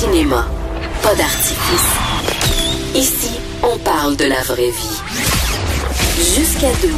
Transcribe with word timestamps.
Cinéma, 0.00 0.46
pas 1.02 1.14
d'artifice. 1.14 1.92
Ici, 2.94 3.32
on 3.62 3.76
parle 3.76 4.16
de 4.16 4.24
la 4.24 4.40
vraie 4.44 4.70
vie. 4.70 5.02
Jusqu'à 6.16 6.72
12. 6.80 6.90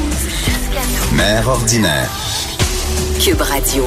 Mère 1.13 1.49
ordinaire. 1.49 2.09
Cube 3.19 3.41
Radio. 3.41 3.85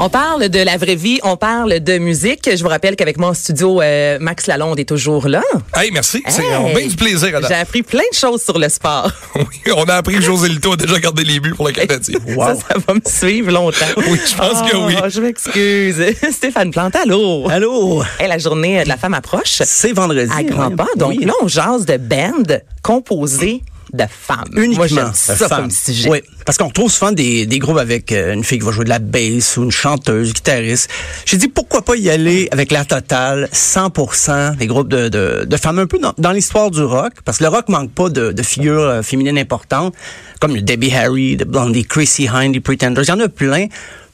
On 0.00 0.08
parle 0.08 0.48
de 0.48 0.58
la 0.58 0.76
vraie 0.76 0.96
vie, 0.96 1.20
on 1.22 1.36
parle 1.36 1.78
de 1.78 1.98
musique. 1.98 2.50
Je 2.52 2.60
vous 2.64 2.68
rappelle 2.68 2.96
qu'avec 2.96 3.16
mon 3.16 3.32
studio, 3.32 3.80
euh, 3.80 4.18
Max 4.20 4.48
Lalonde 4.48 4.78
est 4.80 4.88
toujours 4.88 5.28
là. 5.28 5.40
Hey, 5.74 5.92
merci. 5.92 6.20
C'est 6.28 6.42
Hey! 6.44 6.52
a 6.52 6.74
bien 6.74 6.88
du 6.88 6.96
plaisir, 6.96 7.40
J'ai 7.46 7.54
appris 7.54 7.82
plein 7.84 8.02
de 8.12 8.16
choses 8.16 8.42
sur 8.42 8.58
le 8.58 8.68
sport. 8.68 9.10
Oui, 9.36 9.72
on 9.76 9.84
a 9.84 9.94
appris 9.94 10.16
que 10.16 10.20
José 10.20 10.48
Lito 10.48 10.72
a 10.72 10.76
déjà 10.76 10.98
gardé 10.98 11.22
les 11.24 11.38
buts 11.38 11.54
pour 11.54 11.66
le 11.68 11.72
Canadien. 11.72 12.18
Ça, 12.36 12.54
ça 12.56 12.74
va 12.86 12.94
me 12.94 13.00
suivre 13.06 13.52
longtemps. 13.52 13.86
Oui, 13.96 14.18
je 14.28 14.34
pense 14.36 14.68
que 14.70 14.76
oui. 14.76 14.94
Ah, 15.00 15.08
Je 15.08 15.20
m'excuse. 15.20 16.02
Stéphane 16.32 16.70
Plante, 16.72 16.96
allô? 16.96 17.48
Allô? 17.48 18.02
Hey, 18.18 18.28
la 18.28 18.38
journée 18.38 18.82
de 18.82 18.88
la 18.88 18.96
femme 18.96 19.14
approche. 19.14 19.62
C'est 19.64 19.92
vendredi. 19.92 20.30
À 20.36 20.42
grands 20.42 20.68
ouais. 20.70 20.76
pas. 20.76 20.88
Donc 20.96 21.14
Oui. 21.18 21.24
là, 21.24 21.32
on 21.42 21.46
jase 21.48 21.86
de 21.86 21.96
band 21.96 22.58
composé 22.82 23.62
de 23.94 24.04
femmes. 24.08 24.44
Uniquement 24.56 24.86
Moi, 25.02 25.10
ça 25.14 25.36
femmes. 25.36 25.62
comme 25.62 25.70
sujet. 25.70 26.08
Oui, 26.10 26.22
parce 26.44 26.58
qu'on 26.58 26.70
trouve 26.70 26.90
souvent 26.90 27.12
des, 27.12 27.46
des 27.46 27.58
groupes 27.58 27.78
avec 27.78 28.12
euh, 28.12 28.34
une 28.34 28.44
fille 28.44 28.58
qui 28.58 28.64
va 28.64 28.72
jouer 28.72 28.84
de 28.84 28.90
la 28.90 28.98
bass 28.98 29.56
ou 29.56 29.62
une 29.64 29.70
chanteuse, 29.70 30.32
guitariste. 30.32 30.90
J'ai 31.24 31.36
dit 31.36 31.48
pourquoi 31.48 31.82
pas 31.82 31.96
y 31.96 32.10
aller 32.10 32.48
avec 32.50 32.70
la 32.72 32.84
totale 32.84 33.48
100% 33.52 34.56
des 34.56 34.66
groupes 34.66 34.88
de, 34.88 35.08
de, 35.08 35.44
de 35.46 35.56
femmes 35.56 35.78
un 35.78 35.86
peu 35.86 35.98
dans, 35.98 36.12
dans 36.18 36.32
l'histoire 36.32 36.70
du 36.70 36.82
rock, 36.82 37.12
parce 37.24 37.38
que 37.38 37.44
le 37.44 37.50
rock 37.50 37.68
manque 37.68 37.92
pas 37.92 38.08
de, 38.08 38.32
de 38.32 38.42
figures 38.42 38.80
euh, 38.82 39.02
féminines 39.02 39.38
importantes 39.38 39.94
comme 40.40 40.54
le 40.54 40.62
Debbie 40.62 40.92
Harry, 40.92 41.36
de 41.36 41.44
Blondie, 41.44 41.84
Chrissy 41.84 42.28
Hynde, 42.28 42.52
les 42.54 42.60
Pretenders. 42.60 43.04
Il 43.04 43.08
y 43.08 43.12
en 43.12 43.20
a 43.20 43.28
plein. 43.28 43.66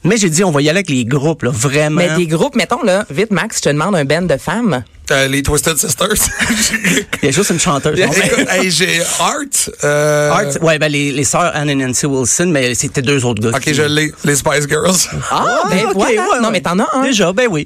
Mais 0.03 0.17
j'ai 0.17 0.29
dit 0.29 0.43
on 0.43 0.51
va 0.51 0.61
y 0.61 0.69
aller 0.69 0.77
avec 0.79 0.89
les 0.89 1.05
groupes 1.05 1.43
là, 1.43 1.51
vraiment. 1.53 1.97
Mais 1.97 2.15
des 2.15 2.25
groupes, 2.27 2.55
mettons 2.55 2.81
là, 2.83 3.05
vite 3.11 3.31
Max, 3.31 3.57
je 3.57 3.61
te 3.63 3.69
demande 3.69 3.95
un 3.95 4.05
band 4.05 4.23
de 4.23 4.37
femmes. 4.37 4.83
Euh, 5.11 5.27
les 5.27 5.43
Twisted 5.43 5.77
Sisters. 5.77 6.07
Il 7.21 7.25
y 7.25 7.27
a 7.27 7.31
juste 7.31 7.49
une 7.49 7.59
chanteuse. 7.59 7.99
non? 7.99 8.05
Écoute, 8.11 8.47
hey, 8.49 8.71
j'ai 8.71 9.01
Art. 9.19 9.35
euh, 9.83 10.29
Art, 10.31 10.61
ouais, 10.63 10.79
ben 10.79 10.91
les, 10.91 11.11
les 11.11 11.23
sœurs 11.23 11.51
Anne 11.53 11.69
et 11.69 11.75
Nancy 11.75 12.05
Wilson, 12.05 12.47
mais 12.47 12.73
c'était 12.75 13.01
deux 13.01 13.25
autres 13.25 13.41
gars. 13.41 13.49
Ok, 13.55 13.61
qui- 13.61 13.73
je 13.73 13.81
l'ai. 13.83 14.11
Les 14.23 14.35
Spice 14.35 14.67
Girls. 14.67 14.95
Ah, 15.29 15.63
ben 15.69 15.85
ok, 15.87 15.93
voilà. 15.95 16.09
ouais, 16.21 16.27
non, 16.39 16.45
ouais. 16.45 16.51
mais 16.51 16.61
t'en 16.61 16.79
as 16.79 16.87
un. 16.93 17.03
Déjà, 17.03 17.33
ben 17.33 17.47
oui. 17.49 17.65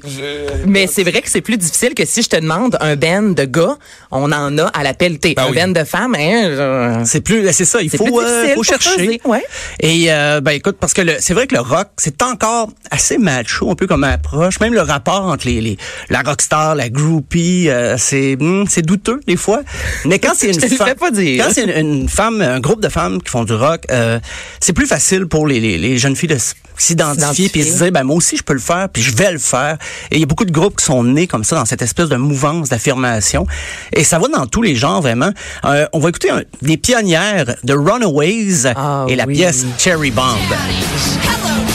Mais 0.66 0.86
c'est 0.86 1.04
vrai 1.04 1.22
que 1.22 1.30
c'est 1.30 1.40
plus 1.40 1.56
difficile 1.56 1.94
que 1.94 2.04
si 2.04 2.22
je 2.22 2.28
te 2.28 2.36
demande 2.36 2.76
un 2.80 2.96
band 2.96 3.22
de 3.30 3.44
gars, 3.44 3.76
on 4.10 4.32
en 4.32 4.58
a 4.58 4.64
à 4.66 4.82
la 4.82 4.94
pelletée. 4.94 5.34
Ben 5.34 5.44
un 5.44 5.50
oui. 5.50 5.56
band 5.56 5.68
de 5.68 5.84
femmes, 5.84 6.14
hein, 6.18 7.00
je- 7.02 7.04
C'est 7.08 7.20
plus, 7.20 7.46
c'est 7.52 7.64
ça. 7.64 7.80
Il 7.80 7.90
faut, 7.90 8.04
plus 8.04 8.14
euh, 8.24 8.54
faut 8.54 8.62
chercher. 8.64 9.20
ouais. 9.24 9.44
Et 9.80 10.06
euh, 10.12 10.40
ben 10.40 10.52
écoute, 10.52 10.76
parce 10.80 10.92
que 10.94 11.02
le- 11.02 11.16
c'est 11.20 11.34
vrai 11.34 11.46
que 11.46 11.54
le 11.54 11.60
rock, 11.60 11.88
c'est 11.96 12.22
encore 12.22 12.70
assez 12.90 13.18
macho, 13.18 13.70
un 13.70 13.74
peu 13.74 13.86
comme 13.86 14.04
approche. 14.04 14.58
Même 14.60 14.74
le 14.74 14.80
rapport 14.82 15.22
entre 15.26 15.46
les, 15.46 15.60
les 15.60 15.76
la 16.10 16.22
rockstar, 16.22 16.74
la 16.74 16.88
groupie, 16.88 17.35
euh, 17.68 17.96
c'est 17.98 18.36
hmm, 18.38 18.64
c'est 18.68 18.82
douteux 18.82 19.20
des 19.26 19.36
fois. 19.36 19.60
Mais 20.04 20.18
quand 20.18 20.32
c'est 20.36 20.48
une 20.54 20.60
femme, 20.60 20.86
fais 20.88 20.94
pas 20.94 21.10
dire. 21.10 21.44
quand 21.44 21.52
c'est 21.52 21.64
une, 21.64 21.86
une 22.02 22.08
femme, 22.08 22.40
un 22.40 22.60
groupe 22.60 22.80
de 22.82 22.88
femmes 22.88 23.20
qui 23.22 23.30
font 23.30 23.44
du 23.44 23.52
rock, 23.54 23.82
euh, 23.90 24.18
c'est 24.60 24.72
plus 24.72 24.86
facile 24.86 25.26
pour 25.26 25.46
les, 25.46 25.60
les, 25.60 25.78
les 25.78 25.98
jeunes 25.98 26.16
filles 26.16 26.28
de 26.30 26.38
s'identifier 26.78 27.48
puis 27.48 27.64
se 27.64 27.82
dire 27.82 27.90
ben 27.90 28.04
moi 28.04 28.16
aussi 28.16 28.36
je 28.36 28.42
peux 28.42 28.52
le 28.52 28.58
faire 28.60 28.88
puis 28.92 29.02
je 29.02 29.14
vais 29.16 29.32
le 29.32 29.38
faire 29.38 29.78
et 30.10 30.16
il 30.16 30.20
y 30.20 30.22
a 30.22 30.26
beaucoup 30.26 30.44
de 30.44 30.52
groupes 30.52 30.76
qui 30.76 30.84
sont 30.84 31.02
nés 31.04 31.26
comme 31.26 31.42
ça 31.42 31.56
dans 31.56 31.64
cette 31.64 31.80
espèce 31.80 32.10
de 32.10 32.16
mouvance 32.16 32.68
d'affirmation 32.68 33.46
et 33.94 34.04
ça 34.04 34.18
va 34.18 34.28
dans 34.28 34.46
tous 34.46 34.60
les 34.60 34.74
genres 34.76 35.00
vraiment 35.00 35.30
Euh, 35.64 35.86
on 35.94 35.98
va 36.00 36.10
écouter 36.10 36.28
un- 36.30 36.42
des 36.60 36.76
pionnières 36.76 37.56
de 37.64 37.72
Runaways 37.72 38.66
Ah 38.76 39.06
et 39.08 39.16
la 39.16 39.24
oui. 39.26 39.36
pièce 39.36 39.64
Cherry 39.78 40.10
Bomb 40.10 40.36
Hello, 40.50 41.65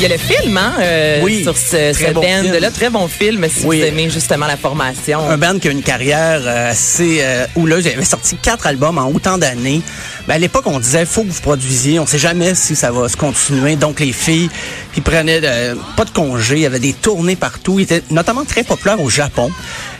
Il 0.00 0.02
y 0.02 0.04
a 0.06 0.08
le 0.10 0.16
film, 0.16 0.56
hein, 0.56 0.74
euh, 0.80 1.20
Oui, 1.24 1.42
sur 1.42 1.56
ce, 1.56 1.92
ce 1.92 2.12
bon 2.12 2.20
band-là. 2.22 2.70
Très 2.70 2.88
bon 2.88 3.08
film 3.08 3.44
si 3.52 3.66
Oui. 3.66 3.80
vous 3.80 3.86
aimez 3.86 4.08
justement 4.08 4.46
la 4.46 4.56
formation. 4.56 5.28
un 5.28 5.36
band 5.36 5.58
qui 5.58 5.66
a 5.66 5.72
une 5.72 5.82
carrière 5.82 6.40
euh, 6.44 6.70
assez 6.70 7.18
euh, 7.20 7.46
houleuse. 7.56 7.84
Il 7.86 7.92
avait 7.94 8.04
sorti 8.04 8.36
quatre 8.36 8.68
albums 8.68 8.96
en 8.98 9.08
autant 9.10 9.38
d'années. 9.38 9.82
Ben, 10.28 10.34
à 10.34 10.38
l'époque, 10.38 10.66
on 10.66 10.78
disait 10.78 11.04
faut 11.04 11.24
que 11.24 11.30
vous 11.30 11.40
produisiez. 11.40 11.98
On 11.98 12.06
sait 12.06 12.18
jamais 12.18 12.54
si 12.54 12.76
ça 12.76 12.92
va 12.92 13.08
se 13.08 13.16
continuer. 13.16 13.74
Donc 13.74 13.98
les 13.98 14.12
filles, 14.12 14.48
ils 14.96 15.02
prenaient 15.02 15.40
de- 15.40 15.76
pas 15.96 16.04
de 16.04 16.10
congé. 16.10 16.56
Il 16.56 16.62
y 16.62 16.66
avait 16.66 16.78
des 16.78 16.92
tournées 16.92 17.34
partout. 17.36 17.80
Ils 17.80 17.82
étaient 17.82 18.02
notamment 18.10 18.44
très 18.44 18.62
populaires 18.62 19.00
au 19.00 19.10
Japon. 19.10 19.50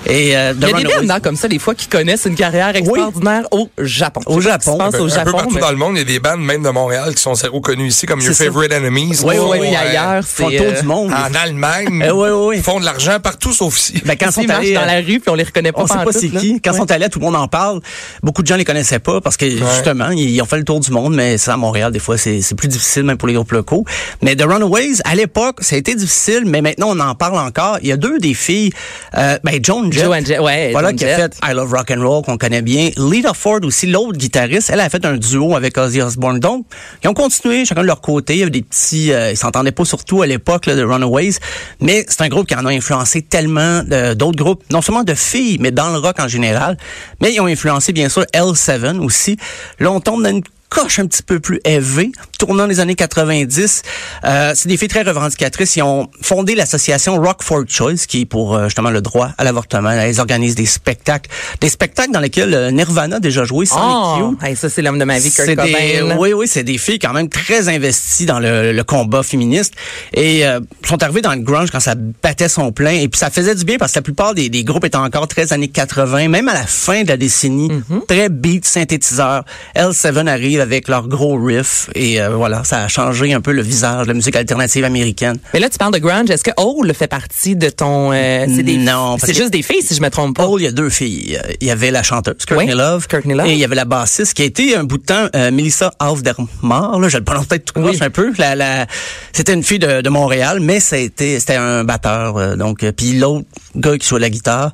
Et 0.06 0.36
euh, 0.36 0.52
Il 0.56 0.60
y 0.62 0.64
a 0.64 0.72
The 0.72 1.02
des 1.02 1.10
hein, 1.10 1.20
comme 1.20 1.36
ça, 1.36 1.48
des 1.48 1.58
fois, 1.58 1.74
qui 1.74 1.86
connaissent 1.88 2.24
une 2.24 2.34
carrière 2.34 2.74
extraordinaire 2.74 3.42
au 3.50 3.68
Japon. 3.78 4.20
Au 4.26 4.40
Je 4.40 4.48
Japon. 4.48 4.58
ce 4.60 4.70
qui 4.70 4.72
se 4.72 4.78
passe 4.78 4.94
Un, 4.94 4.98
au 5.00 5.04
un 5.04 5.08
peu 5.08 5.14
Japon. 5.14 5.32
partout 5.32 5.54
mais- 5.54 5.60
dans 5.60 5.70
le 5.70 5.76
monde, 5.76 5.92
il 5.96 5.98
y 5.98 6.02
a 6.02 6.04
des 6.04 6.20
bandes, 6.20 6.40
même 6.40 6.62
de 6.62 6.68
Montréal, 6.70 7.14
qui 7.14 7.22
sont 7.22 7.34
zéro 7.34 7.60
connues 7.60 7.88
ici, 7.88 8.06
comme 8.06 8.20
Your 8.20 8.32
ça. 8.34 8.44
Favorite 8.44 8.72
Enemies. 8.72 9.18
Oui, 9.22 9.34
oui, 9.34 9.36
font, 9.36 9.50
oui, 9.50 9.58
Oui, 9.60 9.68
euh, 9.74 9.78
ailleurs, 9.88 10.18
Ils 10.18 10.22
font 10.22 10.48
c'est... 10.50 10.58
le 10.58 10.64
tour 10.64 10.66
euh, 10.76 10.80
du 10.80 10.86
monde. 10.86 11.12
En 11.12 11.34
Allemagne. 11.34 12.02
Eh 12.08 12.10
oui, 12.10 12.28
oui, 12.30 12.46
oui. 12.48 12.56
Ils 12.58 12.62
font 12.62 12.80
de 12.80 12.84
l'argent 12.84 13.18
partout 13.20 13.52
sauf 13.52 13.76
ici. 13.78 14.00
Ben, 14.04 14.16
quand 14.16 14.26
Ils 14.28 14.32
sont 14.32 14.48
allés, 14.48 14.72
dans 14.74 14.82
euh, 14.82 14.86
la 14.86 14.96
rue 15.00 15.20
puis 15.20 15.28
on 15.28 15.34
les 15.34 15.42
reconnaît 15.44 15.72
pas 15.72 15.82
on 15.82 15.86
sait 15.86 15.94
pas 16.04 16.12
c'est 16.12 16.28
qui. 16.28 16.60
Quand 16.60 16.72
ils 16.72 16.76
sont 16.76 16.90
allés, 16.90 17.08
tout 17.08 17.18
le 17.18 17.24
monde 17.24 17.36
en 17.36 17.48
parle. 17.48 17.80
Beaucoup 18.22 18.42
de 18.42 18.46
gens 18.46 18.56
les 18.56 18.64
connaissaient 18.64 18.98
pas 19.00 19.20
parce 19.20 19.36
que 19.36 19.48
justement, 19.50 20.10
ils 20.10 20.40
ont 20.40 20.44
fait 20.46 20.56
le 20.58 20.64
tour 20.64 20.80
du 20.80 20.90
monde, 20.90 21.14
mais 21.14 21.38
ça 21.38 21.54
à 21.54 21.56
Montréal, 21.56 21.92
des 21.92 21.98
fois, 21.98 22.16
c'est 22.16 22.40
c'est 22.40 22.54
plus 22.54 22.68
difficile 22.68 23.02
même 23.02 23.16
pour 23.18 23.28
les 23.28 23.34
groupes 23.34 23.52
locaux. 23.52 23.84
Mais 24.22 24.36
The 24.36 24.42
Runaways, 24.44 25.00
à 25.04 25.14
l'époque, 25.14 25.56
ça 25.60 25.74
a 25.76 25.78
été 25.78 25.94
difficile, 25.94 26.42
mais 26.46 26.62
maintenant 26.62 26.88
on 26.90 27.00
en 27.00 27.14
parle 27.14 27.38
encore. 27.38 27.78
Il 27.82 27.88
y 27.88 27.92
a 27.92 27.96
deux 27.96 28.18
des 28.18 28.34
filles, 28.34 28.72
euh, 29.16 29.38
ben 29.44 29.58
Joan 29.62 29.90
Jett, 29.98 30.06
Joan 30.06 30.26
Jett, 30.26 30.40
ouais, 30.40 30.70
voilà 30.72 30.88
Joan 30.88 30.96
qui 30.96 31.04
a 31.04 31.16
Jett. 31.16 31.34
fait 31.34 31.50
I 31.50 31.54
Love 31.54 31.72
Rock 31.72 31.90
and 31.90 32.00
Roll 32.06 32.24
qu'on 32.24 32.38
connaît 32.38 32.62
bien. 32.62 32.90
Lita 32.96 33.34
Ford 33.34 33.60
aussi, 33.62 33.86
l'autre 33.86 34.16
guitariste, 34.16 34.70
elle 34.72 34.80
a 34.80 34.88
fait 34.88 35.04
un 35.04 35.16
duo 35.16 35.56
avec 35.56 35.76
Ozzy 35.76 36.00
Osbourne. 36.00 36.40
Donc, 36.40 36.66
ils 37.02 37.08
ont 37.08 37.14
continué 37.14 37.64
chacun 37.64 37.82
de 37.82 37.86
leur 37.86 38.00
côté. 38.00 38.34
Il 38.34 38.38
y 38.38 38.42
avait 38.42 38.50
des 38.50 38.62
petits, 38.62 39.12
euh, 39.12 39.30
ils 39.30 39.36
s'entendaient 39.36 39.72
pas 39.72 39.84
surtout 39.84 40.22
à 40.22 40.26
l'époque 40.26 40.66
de 40.66 40.82
Runaways, 40.82 41.34
mais 41.80 42.04
c'est 42.08 42.22
un 42.22 42.28
groupe 42.28 42.46
qui 42.46 42.54
en 42.54 42.64
a 42.66 42.70
influencé 42.70 43.22
tellement 43.22 43.82
euh, 43.90 44.14
d'autres 44.14 44.42
groupes, 44.42 44.62
non 44.70 44.82
seulement 44.82 45.04
de 45.04 45.14
filles, 45.14 45.58
mais 45.60 45.70
dans 45.70 45.90
le 45.90 45.98
rock 45.98 46.20
en 46.20 46.28
général. 46.28 46.76
Mais 47.20 47.32
ils 47.34 47.40
ont 47.40 47.46
influencé 47.46 47.92
bien 47.92 48.08
sûr 48.08 48.22
L7 48.34 48.98
aussi. 49.00 49.36
Là, 49.78 49.90
on 49.90 50.00
tombe 50.00 50.22
dans 50.22 50.30
une 50.30 50.42
coche 50.68 50.98
un 50.98 51.06
petit 51.06 51.22
peu 51.22 51.40
plus 51.40 51.60
élevée, 51.64 52.12
tournant 52.38 52.66
les 52.66 52.80
années 52.80 52.94
90. 52.94 53.82
Euh, 54.24 54.52
c'est 54.54 54.68
des 54.68 54.76
filles 54.76 54.88
très 54.88 55.02
revendicatrices. 55.02 55.76
Ils 55.76 55.82
ont 55.82 56.08
fondé 56.22 56.54
l'association 56.54 57.16
Rock 57.20 57.42
for 57.42 57.62
Choice, 57.66 58.06
qui 58.06 58.22
est 58.22 58.26
pour 58.26 58.54
euh, 58.54 58.64
justement 58.64 58.90
le 58.90 59.00
droit 59.00 59.30
à 59.38 59.44
l'avortement. 59.44 59.90
Elles 59.90 60.20
organisent 60.20 60.54
des 60.54 60.66
spectacles, 60.66 61.30
des 61.60 61.68
spectacles 61.68 62.12
dans 62.12 62.20
lesquels 62.20 62.52
euh, 62.54 62.70
Nirvana 62.70 63.16
a 63.16 63.20
déjà 63.20 63.44
joué, 63.44 63.66
Oh, 63.74 64.34
hey, 64.42 64.56
ça, 64.56 64.68
c'est 64.68 64.82
l'homme 64.82 64.98
de 64.98 65.04
ma 65.04 65.18
vie, 65.18 65.30
Kurt 65.32 65.46
des, 65.66 65.72
oui, 66.18 66.32
oui, 66.32 66.46
c'est 66.48 66.64
des 66.64 66.78
filles 66.78 66.98
quand 66.98 67.12
même 67.12 67.28
très 67.28 67.68
investies 67.68 68.26
dans 68.26 68.38
le, 68.40 68.72
le 68.72 68.84
combat 68.84 69.22
féministe 69.22 69.74
et 70.12 70.46
euh, 70.46 70.60
sont 70.84 71.02
arrivées 71.02 71.22
dans 71.22 71.32
le 71.34 71.40
grunge 71.40 71.70
quand 71.70 71.80
ça 71.80 71.94
battait 71.96 72.48
son 72.48 72.72
plein 72.72 72.92
et 72.92 73.08
puis 73.08 73.18
ça 73.18 73.30
faisait 73.30 73.54
du 73.54 73.64
bien 73.64 73.76
parce 73.78 73.92
que 73.92 73.98
la 73.98 74.02
plupart 74.02 74.34
des, 74.34 74.48
des 74.48 74.64
groupes 74.64 74.84
étaient 74.84 74.96
encore 74.96 75.28
très 75.28 75.52
années 75.52 75.68
80, 75.68 76.28
même 76.28 76.48
à 76.48 76.54
la 76.54 76.66
fin 76.66 77.02
de 77.02 77.08
la 77.08 77.16
décennie, 77.16 77.68
Mhm. 77.68 78.02
très 78.06 78.28
beat, 78.28 78.64
synthétiseur. 78.66 79.44
L7 79.76 80.26
arrive 80.28 80.57
avec 80.60 80.88
leur 80.88 81.08
gros 81.08 81.36
riff 81.42 81.88
et 81.94 82.20
euh, 82.20 82.30
voilà, 82.30 82.64
ça 82.64 82.84
a 82.84 82.88
changé 82.88 83.32
un 83.32 83.40
peu 83.40 83.52
le 83.52 83.62
visage 83.62 84.02
de 84.04 84.08
la 84.08 84.14
musique 84.14 84.36
alternative 84.36 84.84
américaine. 84.84 85.36
Mais 85.54 85.60
là, 85.60 85.68
tu 85.68 85.78
parles 85.78 85.92
de 85.94 85.98
grunge. 85.98 86.30
Est-ce 86.30 86.44
que 86.44 86.50
Hole 86.56 86.92
fait 86.94 87.06
partie 87.08 87.56
de 87.56 87.68
ton... 87.70 88.12
euh, 88.12 88.46
des, 88.46 88.76
Non, 88.76 89.16
C'est 89.18 89.34
juste 89.34 89.50
des 89.52 89.62
filles, 89.62 89.82
si 89.82 89.94
je 89.94 90.00
me 90.02 90.10
trompe 90.10 90.36
pas. 90.36 90.44
Paul, 90.46 90.60
il 90.60 90.64
y 90.64 90.68
a 90.68 90.72
deux 90.72 90.90
filles. 90.90 91.38
Il 91.60 91.66
y 91.66 91.70
avait 91.70 91.90
la 91.90 92.02
chanteuse, 92.02 92.44
Courtney 92.46 92.72
Oui, 92.72 92.78
Love, 92.78 93.06
Love. 93.24 93.46
et 93.46 93.52
il 93.52 93.58
y 93.58 93.64
avait 93.64 93.74
la 93.74 93.84
bassiste 93.84 94.34
qui 94.34 94.42
a 94.42 94.44
été 94.46 94.76
un 94.76 94.84
bout 94.84 94.98
de 94.98 95.04
temps 95.04 95.26
euh, 95.34 95.50
Melissa 95.50 95.92
Aufdermar, 96.00 96.98
là, 97.00 97.08
je 97.08 97.18
le 97.18 97.24
prononce 97.24 97.46
peut-être 97.46 97.72
tout 97.72 97.80
croche 97.80 98.00
un 98.02 98.10
peu. 98.10 98.32
La, 98.38 98.54
la, 98.54 98.86
c'était 99.32 99.54
une 99.54 99.62
fille 99.62 99.78
de, 99.78 100.00
de 100.00 100.08
Montréal, 100.08 100.58
mais 100.60 100.80
c'était 100.80 101.38
un 101.56 101.84
batteur. 101.84 102.36
euh, 102.36 102.56
donc, 102.56 102.82
euh, 102.84 102.92
puis 102.92 103.12
l'autre 103.18 103.46
gars 103.76 103.96
qui 103.98 104.06
jouait 104.08 104.20
la 104.20 104.30
guitare. 104.30 104.72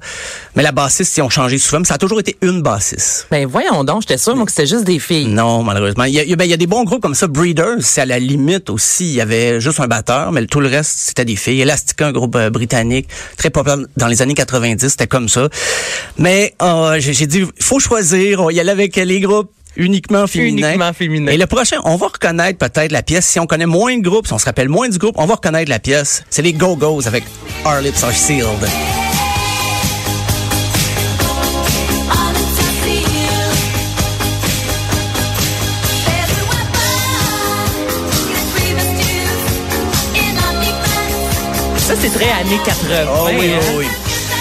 Mais 0.56 0.62
la 0.62 0.72
bassiste, 0.72 1.16
ils 1.16 1.22
ont 1.22 1.28
changé 1.30 1.58
souvent, 1.58 1.80
mais 1.80 1.84
ça 1.86 1.94
a 1.94 1.98
toujours 1.98 2.20
été 2.20 2.36
une 2.42 2.62
bassiste. 2.62 3.26
Ben 3.30 3.46
voyons 3.46 3.84
donc, 3.84 4.02
j'étais 4.02 4.18
sûre 4.18 4.36
moi 4.36 4.44
que 4.46 4.52
c'était 4.52 4.66
juste 4.66 4.84
des 4.84 4.98
filles. 4.98 5.26
Non, 5.26 5.62
malheureusement. 5.74 6.04
Il 6.04 6.14
y 6.14 6.32
a, 6.32 6.36
ben, 6.36 6.44
il 6.44 6.50
y 6.50 6.54
a 6.54 6.56
des 6.56 6.66
bons 6.66 6.84
groupes 6.84 7.02
comme 7.02 7.14
ça. 7.14 7.26
Breeders, 7.26 7.78
c'est 7.80 8.00
à 8.00 8.06
la 8.06 8.18
limite 8.18 8.70
aussi. 8.70 9.06
Il 9.06 9.14
y 9.14 9.20
avait 9.20 9.60
juste 9.60 9.80
un 9.80 9.86
batteur, 9.86 10.32
mais 10.32 10.46
tout 10.46 10.60
le 10.60 10.68
reste, 10.68 10.92
c'était 10.96 11.24
des 11.24 11.36
filles. 11.36 11.60
Elastica, 11.60 12.06
un 12.06 12.12
groupe 12.12 12.36
euh, 12.36 12.50
britannique, 12.50 13.08
très 13.36 13.50
populaire 13.50 13.78
dans 13.96 14.06
les 14.06 14.22
années 14.22 14.34
90, 14.34 14.88
c'était 14.88 15.06
comme 15.06 15.28
ça. 15.28 15.48
Mais 16.18 16.54
euh, 16.62 16.96
j'ai 17.00 17.26
dit, 17.26 17.40
il 17.40 17.64
faut 17.64 17.80
choisir. 17.80 18.40
On 18.40 18.50
y 18.50 18.60
aller 18.60 18.70
avec 18.70 18.96
les 18.96 19.20
groupes 19.20 19.50
uniquement 19.76 20.26
féminins. 20.26 20.68
Uniquement 20.68 20.92
féminins. 20.92 21.32
Et 21.32 21.36
le 21.36 21.46
prochain, 21.46 21.78
on 21.84 21.96
va 21.96 22.06
reconnaître 22.06 22.58
peut-être 22.58 22.92
la 22.92 23.02
pièce. 23.02 23.26
Si 23.26 23.40
on 23.40 23.46
connaît 23.46 23.66
moins 23.66 23.96
de 23.96 24.02
groupes, 24.02 24.26
si 24.26 24.32
on 24.32 24.38
se 24.38 24.46
rappelle 24.46 24.68
moins 24.68 24.88
du 24.88 24.98
groupe, 24.98 25.16
on 25.18 25.26
va 25.26 25.34
reconnaître 25.34 25.70
la 25.70 25.80
pièce. 25.80 26.24
C'est 26.30 26.42
les 26.42 26.52
Go-Go's 26.52 27.06
avec 27.06 27.24
Our 27.64 27.80
Lips 27.80 28.02
Are 28.04 28.12
Sealed. 28.12 29.03
Ça, 41.94 42.00
c'est 42.00 42.10
très 42.18 42.30
années 42.30 42.58
80. 42.64 42.94
Oh 43.14 43.26
oui, 43.38 43.50
hein? 43.54 43.58
oui, 43.70 43.74
oui. 43.78 43.86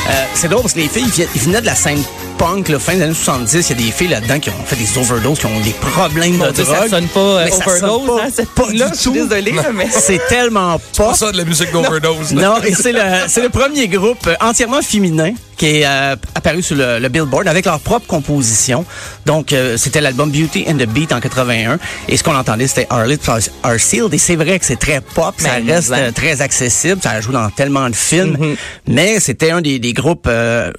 Euh, 0.09 0.25
c'est 0.33 0.47
drôle 0.49 0.61
parce 0.63 0.73
que 0.73 0.79
les 0.79 0.87
filles 0.89 1.05
ils 1.35 1.41
venaient 1.41 1.61
de 1.61 1.65
la 1.65 1.75
scène 1.75 2.01
punk, 2.37 2.67
le 2.67 2.77
fin 2.79 2.95
des 2.95 3.03
années 3.03 3.13
70. 3.13 3.53
Il 3.69 3.79
y 3.79 3.83
a 3.83 3.85
des 3.85 3.91
filles 3.91 4.07
là-dedans 4.09 4.39
qui 4.39 4.49
ont 4.49 4.53
fait 4.65 4.75
des 4.75 4.97
overdoses, 4.97 5.39
qui 5.39 5.45
ont 5.45 5.59
des 5.61 5.71
problèmes 5.71 6.37
Mon 6.37 6.47
de 6.47 6.51
Dieu, 6.51 6.63
drogue. 6.65 6.77
ça 6.77 6.89
sonne 6.89 7.07
pas 7.07 7.19
euh, 7.19 7.45
Mais 7.45 7.51
ça 7.51 7.63
sonne 7.79 7.89
overdose, 7.89 8.17
pas- 8.35 8.41
hein, 8.41 8.45
pas 8.55 8.65
là 8.73 8.85
du 8.89 8.93
Je 8.95 8.99
suis 8.99 9.03
tout. 9.05 9.13
désolée, 9.13 9.55
mais... 9.73 9.87
C'est 9.91 10.19
tellement 10.27 10.79
Pas 10.97 11.09
pas. 11.09 11.13
ça 11.13 11.31
de 11.31 11.37
la 11.37 11.45
musique 11.45 11.71
d'overdose. 11.71 12.33
là. 12.33 12.41
Non, 12.41 12.55
et 12.63 12.73
c'est 12.73 12.91
le, 12.91 12.99
c'est 13.27 13.41
le 13.41 13.49
premier 13.49 13.87
groupe 13.87 14.25
euh, 14.27 14.35
entièrement 14.41 14.81
féminin 14.81 15.31
qui 15.63 15.77
est 15.77 15.85
euh, 15.85 16.17
apparu 16.35 16.61
sur 16.61 16.75
le, 16.75 16.99
le 16.99 17.07
Billboard 17.07 17.47
avec 17.47 17.63
leur 17.65 17.79
propre 17.79 18.05
composition. 18.05 18.83
Donc, 19.25 19.53
euh, 19.53 19.77
c'était 19.77 20.01
l'album 20.01 20.29
Beauty 20.29 20.65
and 20.67 20.73
the 20.73 20.85
Beat 20.85 21.13
en 21.13 21.21
81. 21.21 21.79
Et 22.09 22.17
ce 22.17 22.23
qu'on 22.23 22.35
entendait, 22.35 22.67
c'était 22.67 22.85
Our 22.91 23.05
Lips 23.05 23.29
Are- 23.29 23.79
Sealed. 23.79 24.13
Et 24.13 24.17
c'est 24.17 24.35
vrai 24.35 24.59
que 24.59 24.65
c'est 24.65 24.75
très 24.75 24.99
pop, 24.99 25.33
ça 25.37 25.61
Mais 25.61 25.75
reste 25.75 25.93
euh, 25.93 26.11
très 26.11 26.41
accessible, 26.41 26.99
ça 27.01 27.21
joue 27.21 27.31
dans 27.31 27.49
tellement 27.49 27.89
de 27.89 27.95
films. 27.95 28.35
Mm-hmm. 28.35 28.55
Mais 28.89 29.21
c'était 29.21 29.51
un 29.51 29.61
des, 29.61 29.79
des 29.79 29.93
groupes, 29.93 30.29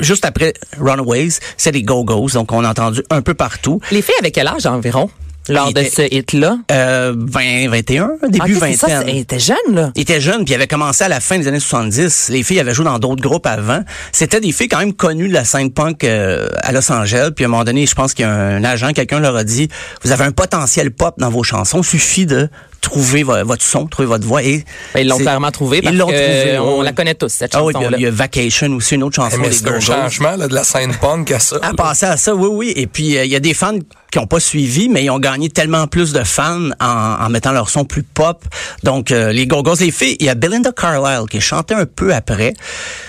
juste 0.00 0.26
après 0.26 0.52
Runaways, 0.78 1.30
c'est 1.56 1.72
les 1.72 1.82
Go-Go's. 1.82 2.34
Donc, 2.34 2.52
on 2.52 2.62
a 2.62 2.68
entendu 2.68 3.02
un 3.08 3.22
peu 3.22 3.32
partout. 3.32 3.80
Les 3.90 4.02
filles 4.02 4.14
avec 4.20 4.34
quel 4.34 4.48
âge 4.48 4.66
environ? 4.66 5.08
Lors 5.48 5.68
Il 5.70 5.74
de 5.74 5.80
était- 5.80 5.90
ce 6.08 6.14
hit-là? 6.14 6.58
Euh, 6.70 7.14
20, 7.16 7.68
21, 7.68 8.10
début 8.28 8.54
Ok, 8.54 8.60
c'est 8.60 8.72
ça, 8.76 8.86
vingtaine. 8.86 9.02
c'est- 9.06 9.10
elle 9.10 9.16
était 9.18 9.38
jeune, 9.38 9.56
là. 9.74 9.92
Il 9.94 10.02
était 10.02 10.20
jeune, 10.20 10.44
puis 10.44 10.52
il 10.52 10.54
avait 10.54 10.66
commencé 10.66 11.04
à 11.04 11.08
la 11.08 11.20
fin 11.20 11.38
des 11.38 11.46
années 11.48 11.60
70. 11.60 12.28
Les 12.30 12.42
filles 12.42 12.60
avaient 12.60 12.74
joué 12.74 12.84
dans 12.84 12.98
d'autres 12.98 13.22
groupes 13.22 13.46
avant. 13.46 13.82
C'était 14.12 14.40
des 14.40 14.52
filles 14.52 14.68
quand 14.68 14.78
même 14.78 14.92
connues 14.94 15.28
de 15.28 15.34
la 15.34 15.44
scène 15.44 15.70
punk 15.72 16.04
euh, 16.04 16.48
à 16.62 16.72
Los 16.72 16.90
Angeles. 16.90 17.30
Puis 17.34 17.44
à 17.44 17.48
un 17.48 17.50
moment 17.50 17.64
donné, 17.64 17.86
je 17.86 17.94
pense 17.94 18.14
qu'il 18.14 18.24
y 18.24 18.28
a 18.28 18.32
un 18.32 18.64
agent, 18.64 18.92
quelqu'un 18.92 19.20
leur 19.20 19.36
a 19.36 19.44
dit, 19.44 19.68
vous 20.02 20.12
avez 20.12 20.24
un 20.24 20.32
potentiel 20.32 20.90
pop 20.90 21.14
dans 21.18 21.30
vos 21.30 21.42
chansons. 21.42 21.82
Suffit 21.82 22.26
de 22.26 22.48
trouver 22.84 23.22
vo- 23.22 23.44
votre 23.44 23.62
son, 23.62 23.86
trouver 23.86 24.06
votre 24.06 24.26
voix. 24.26 24.42
Et 24.42 24.64
Ben, 24.94 25.00
ils 25.00 25.08
l'ont 25.08 25.18
clairement 25.18 25.50
trouvé 25.50 25.82
parce 25.82 25.92
Ils 25.94 25.98
l'ont 25.98 26.06
que, 26.06 26.12
trouvé, 26.12 26.50
euh, 26.52 26.60
on 26.62 26.82
la 26.82 26.92
connaît 26.92 27.14
tous, 27.14 27.28
cette 27.32 27.54
Ah 27.54 27.64
oui, 27.64 27.72
il 27.96 28.00
y 28.00 28.06
a- 28.06 28.10
Vacation 28.10 28.70
aussi, 28.72 28.94
une 28.94 29.02
autre 29.02 29.16
chanson 29.16 29.38
Mais 29.40 29.50
c'est 29.50 29.68
un 29.68 29.80
changement 29.80 30.36
là, 30.36 30.46
de 30.48 30.54
la 30.54 30.62
scène 30.64 30.94
punk 31.00 31.30
à 31.32 31.38
ça. 31.40 31.56
À 31.62 31.72
passer 31.74 32.06
à 32.06 32.16
ça, 32.16 32.34
oui, 32.34 32.48
oui. 32.50 32.72
Et 32.76 32.86
puis, 32.86 33.16
euh, 33.18 33.24
il 33.24 33.30
y 33.30 33.36
a 33.36 33.40
des 33.40 33.54
fans 33.54 33.78
qui 34.12 34.18
ont 34.20 34.26
pas 34.26 34.38
suivi, 34.40 34.88
mais 34.88 35.02
ils 35.04 35.10
ont 35.10 35.18
gagné 35.18 35.48
tellement 35.50 35.86
plus 35.88 36.12
de 36.12 36.22
fans 36.22 36.68
en, 36.80 36.86
en 36.86 37.28
mettant 37.30 37.50
leur 37.52 37.68
son 37.68 37.84
plus 37.84 38.02
pop. 38.04 38.44
Donc, 38.84 39.10
euh, 39.10 39.32
les 39.32 39.46
Go-Go's, 39.46 39.80
les 39.80 39.90
filles, 39.90 40.16
il 40.20 40.26
y 40.26 40.28
a 40.28 40.34
Belinda 40.36 40.70
Carlisle 40.72 41.28
qui 41.28 41.40
chantait 41.40 41.74
un 41.74 41.86
peu 41.86 42.14
après. 42.14 42.54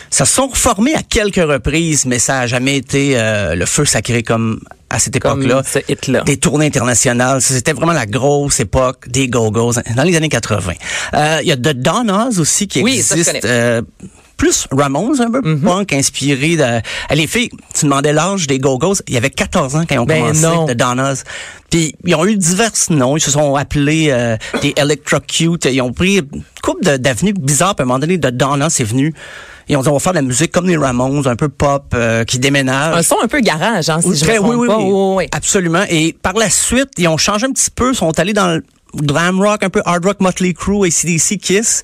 Ça 0.10 0.26
se 0.26 0.34
sont 0.34 0.48
reformés 0.48 0.96
à 0.96 1.04
quelques 1.04 1.36
reprises, 1.36 2.06
mais 2.06 2.18
ça 2.20 2.40
a 2.40 2.48
jamais 2.48 2.78
été 2.78 3.14
euh, 3.20 3.54
le 3.56 3.66
feu 3.66 3.86
sacré 3.86 4.24
comme 4.24 4.60
à 4.96 5.00
cette 5.00 5.16
époque-là. 5.16 5.62
ce 5.66 5.80
hit-là. 5.92 6.22
Des 6.22 6.38
tournées 6.38 6.68
internationales. 6.68 7.42
Ça, 7.42 7.54
C'était 7.54 7.74
vraiment 7.74 7.94
la 7.94 8.06
grosse 8.06 8.60
époque 8.60 9.08
des 9.10 9.28
Go-Go's 9.28 9.80
dans 9.96 10.04
les 10.04 10.16
années 10.16 10.30
80. 10.30 10.74
Euh, 11.14 11.40
Il 11.42 11.48
y 11.48 11.52
a 11.52 11.58
The 11.58 11.74
Donnas 11.76 12.38
aussi 12.40 12.68
qui 12.68 12.82
Oui, 12.82 13.02
ça, 13.02 13.16
existe. 13.16 13.42
connais. 13.42 13.54
euh, 13.54 13.82
plus 14.38 14.68
Ramones, 14.72 15.22
un 15.22 15.32
peu 15.32 15.40
Mm-hmm. 15.42 15.62
punk, 15.62 15.94
inspiré 15.94 16.58
de... 16.58 16.62
Euh, 16.64 16.80
Les 17.12 17.26
filles, 17.26 17.50
tu 17.74 17.86
demandais 17.86 18.12
l'âge 18.12 18.48
des 18.48 18.60
Go-Go's, 18.60 19.02
il 19.08 19.14
y 19.14 19.18
avait 19.18 19.30
14 19.30 19.76
ans 19.78 19.84
quand 19.88 19.96
ils 19.96 20.00
ont 20.00 20.06
Ben 20.06 20.22
commencé, 20.22 20.42
non. 20.42 20.66
The 20.66 20.72
Donnas. 20.74 21.24
Puis 21.70 21.96
ils 22.06 22.16
ont 22.16 22.26
eu 22.26 22.36
divers 22.36 22.72
noms, 22.90 23.16
ils 23.16 23.22
se 23.22 23.32
sont 23.32 23.56
appelés 23.56 24.08
euh, 24.10 24.36
des 24.62 24.74
Electrocute, 24.78 25.66
ils 25.72 25.82
ont 25.82 25.94
pris 25.94 26.18
une 26.18 26.44
couple 26.62 26.84
de- 26.84 26.98
d'avenues 26.98 27.34
bizarres, 27.34 27.76
puis 27.76 27.84
à 27.84 27.86
un 27.86 27.88
moment 27.88 28.00
donné, 28.00 28.18
The 28.20 28.28
Donnas 28.28 28.76
est 28.80 28.84
venu, 28.84 29.14
ils 29.68 29.78
ont 29.78 29.82
dit 29.82 29.90
on 29.90 29.94
va 29.94 30.00
faire 30.00 30.14
de 30.14 30.18
la 30.18 30.22
musique 30.22 30.52
comme 30.52 30.68
les 30.68 30.78
Ramones, 30.78 31.28
un 31.28 31.36
peu 31.36 31.50
pop, 31.50 31.86
euh, 31.94 32.24
qui 32.24 32.40
déménage. 32.40 32.96
Un 32.98 33.02
son 33.04 33.18
un 33.24 33.28
peu 33.28 33.40
garage, 33.42 33.90
hein, 33.90 34.00
si 34.02 34.08
Oui, 34.08 34.16
je 34.18 34.26
me 34.26 34.40
oui, 34.40 34.56
oui, 34.56 34.68
pas. 34.68 34.78
oui. 34.78 34.84
Oui, 34.86 34.92
oui, 34.94 35.14
oui. 35.18 35.28
Absolument. 35.32 35.84
Et 35.90 36.14
par 36.14 36.34
la 36.34 36.50
suite, 36.50 36.90
ils 36.98 37.08
ont 37.08 37.18
changé 37.18 37.46
un 37.46 37.52
petit 37.52 37.72
peu, 37.72 37.94
sont 37.94 38.18
allés 38.20 38.34
dans 38.34 38.48
le 38.48 38.64
glam 38.96 39.42
rock, 39.42 39.64
un 39.64 39.70
peu 39.70 39.82
hard 39.86 40.06
rock, 40.06 40.22
Motley 40.22 40.54
Crue, 40.54 40.86
ACDC, 40.88 41.38
Kiss, 41.38 41.82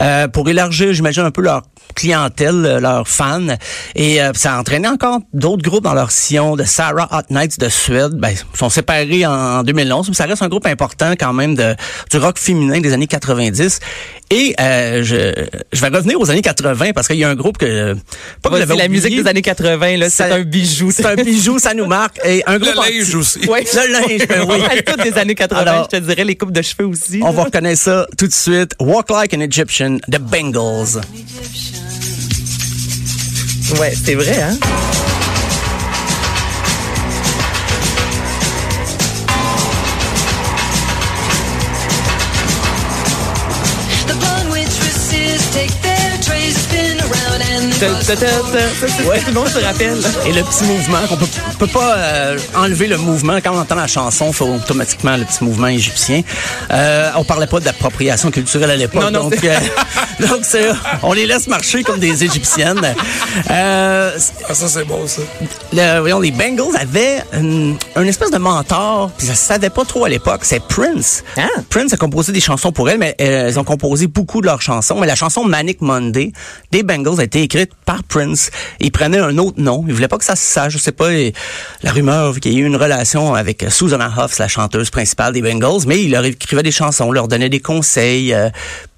euh, 0.00 0.28
pour 0.28 0.48
élargir, 0.48 0.92
j'imagine, 0.94 1.22
un 1.24 1.30
peu 1.30 1.42
leur 1.42 1.62
clientèle, 1.94 2.64
euh, 2.66 2.80
leurs 2.80 3.06
fans. 3.08 3.46
Et 3.94 4.20
euh, 4.20 4.32
ça 4.34 4.54
a 4.54 4.60
entraîné 4.60 4.88
encore 4.88 5.20
d'autres 5.32 5.62
groupes 5.62 5.84
dans 5.84 5.94
leur 5.94 6.10
sillon, 6.10 6.56
de 6.56 6.64
Sarah 6.64 7.08
Hot 7.12 7.32
Nights 7.32 7.58
de 7.60 7.68
Suède. 7.68 8.12
Ben, 8.14 8.30
ils 8.30 8.58
sont 8.58 8.68
séparés 8.70 9.24
en 9.26 9.62
2011, 9.62 10.08
mais 10.08 10.14
ça 10.14 10.24
reste 10.26 10.42
un 10.42 10.48
groupe 10.48 10.66
important 10.66 11.12
quand 11.18 11.32
même 11.32 11.54
de, 11.54 11.74
du 12.10 12.16
rock 12.18 12.38
féminin 12.38 12.80
des 12.80 12.92
années 12.92 13.06
90. 13.06 13.78
Et 14.30 14.54
euh, 14.58 15.02
je, 15.04 15.32
je 15.72 15.80
vais 15.80 15.88
revenir 15.88 16.18
aux 16.18 16.30
années 16.30 16.42
80 16.42 16.92
parce 16.94 17.06
qu'il 17.06 17.16
y 17.18 17.24
a 17.24 17.28
un 17.28 17.34
groupe 17.34 17.58
que... 17.58 17.94
Pas 18.42 18.50
que 18.50 18.72
la 18.76 18.88
musique 18.88 19.14
des 19.22 19.28
années 19.28 19.42
80, 19.42 19.96
là, 19.98 20.10
c'est 20.10 20.24
un 20.24 20.42
bijou. 20.42 20.90
C'est 20.90 21.06
un 21.06 21.14
bijou, 21.14 21.58
ça 21.58 21.74
nous 21.74 21.86
marque. 21.86 22.18
Et 22.24 22.42
un 22.46 22.58
groupe 22.58 22.74
Le 22.74 22.80
anti- 22.80 22.98
linge 22.98 23.14
aussi. 23.14 23.40
Oui. 23.48 23.60
Le 23.74 23.92
linge, 23.92 24.26
ben 24.26 24.44
oui. 24.48 24.56
Ouais, 24.60 24.82
toutes 24.82 25.02
des 25.02 25.16
années 25.18 25.34
80, 25.34 25.60
Alors, 25.60 25.88
je 25.92 25.98
te 25.98 26.02
dirais, 26.02 26.24
les 26.24 26.36
coupes 26.36 26.52
de 26.52 26.62
cheveux 26.62 26.86
aussi. 26.86 27.20
On 27.22 27.26
là. 27.26 27.32
va 27.32 27.44
reconnaître 27.44 27.80
ça 27.80 28.06
tout 28.18 28.26
de 28.26 28.32
suite. 28.32 28.72
Walk 28.80 29.10
Like 29.10 29.34
an 29.34 29.40
Egyptian, 29.40 29.98
The 30.10 30.18
Bengals. 30.18 31.00
Ouais, 33.72 33.92
c'est 33.94 34.14
vrai, 34.14 34.42
hein? 34.42 34.58
Ouais. 49.06 49.20
tout 49.20 49.26
le 49.28 49.32
monde 49.32 49.48
se 49.48 49.58
rappelle. 49.58 49.98
Et 50.26 50.32
le 50.32 50.42
petit 50.42 50.64
mouvement, 50.64 51.06
qu'on 51.08 51.16
peut, 51.16 51.26
peut 51.58 51.66
pas 51.66 51.96
euh, 51.96 52.38
enlever 52.54 52.86
le 52.86 52.96
mouvement. 52.96 53.38
Quand 53.42 53.54
on 53.54 53.58
entend 53.58 53.74
la 53.74 53.86
chanson, 53.86 54.32
faut 54.32 54.46
automatiquement 54.46 55.16
le 55.16 55.24
petit 55.24 55.44
mouvement 55.44 55.66
égyptien. 55.66 56.22
Euh, 56.70 57.10
on 57.16 57.24
parlait 57.24 57.46
pas 57.46 57.60
d'appropriation 57.60 58.30
culturelle 58.30 58.70
à 58.70 58.76
l'époque. 58.76 59.02
Non, 59.02 59.10
non, 59.10 59.28
donc, 59.28 59.42
euh, 59.44 59.56
donc 60.20 60.40
c'est, 60.42 60.68
on 61.02 61.12
les 61.12 61.26
laisse 61.26 61.46
marcher 61.48 61.82
comme 61.82 61.98
des 61.98 62.24
Égyptiennes. 62.24 62.94
Euh, 63.50 64.10
Ah, 64.48 64.54
ça, 64.54 64.68
c'est 64.68 64.84
bon, 64.84 65.06
ça. 65.06 65.22
le- 65.72 66.00
voyons, 66.00 66.20
les 66.20 66.30
Bengals 66.30 66.76
avaient 66.78 67.22
une, 67.32 67.76
une 67.96 68.06
espèce 68.08 68.30
de 68.30 68.38
mentor, 68.38 69.10
puis 69.16 69.26
ça 69.26 69.34
se 69.34 69.44
savait 69.44 69.70
pas 69.70 69.84
trop 69.84 70.04
à 70.04 70.08
l'époque. 70.08 70.40
C'est 70.44 70.62
Prince. 70.62 71.24
Ah. 71.36 71.46
Prince 71.70 71.92
a 71.92 71.96
composé 71.96 72.32
des 72.32 72.40
chansons 72.40 72.72
pour 72.72 72.88
elle, 72.90 72.98
mais 72.98 73.14
euh, 73.20 73.48
elles 73.48 73.58
ont 73.58 73.64
composé 73.64 74.06
beaucoup 74.06 74.40
de 74.40 74.46
leurs 74.46 74.62
chansons. 74.62 74.98
Mais 75.00 75.06
la 75.06 75.14
chanson 75.16 75.44
Manic 75.44 75.80
Monday 75.80 76.32
des 76.70 76.82
Bengals 76.82 77.20
a 77.20 77.24
été 77.24 77.42
écrite 77.42 77.70
par 77.84 78.02
Prince. 78.04 78.50
Il 78.80 78.92
prenait 78.92 79.18
un 79.18 79.36
autre 79.38 79.60
nom. 79.60 79.84
Il 79.88 79.94
voulait 79.94 80.08
pas 80.08 80.18
que 80.18 80.24
ça 80.24 80.36
se 80.36 80.44
sache. 80.44 80.72
Je 80.74 80.78
sais 80.78 80.92
pas. 80.92 81.12
et 81.12 81.32
la 81.82 81.92
rumeur 81.92 82.38
qu'il 82.40 82.52
y 82.52 82.56
ait 82.56 82.60
eu 82.60 82.66
une 82.66 82.76
relation 82.76 83.34
avec 83.34 83.64
Susanna 83.68 84.12
Hoffs, 84.18 84.38
la 84.38 84.48
chanteuse 84.48 84.90
principale 84.90 85.32
des 85.32 85.42
Bengals, 85.42 85.82
mais 85.86 86.02
il 86.02 86.10
leur 86.10 86.24
écrivait 86.24 86.62
des 86.62 86.70
chansons, 86.72 87.10
leur 87.12 87.28
donnait 87.28 87.48
des 87.48 87.60
conseils 87.60 88.32
euh, 88.34 88.48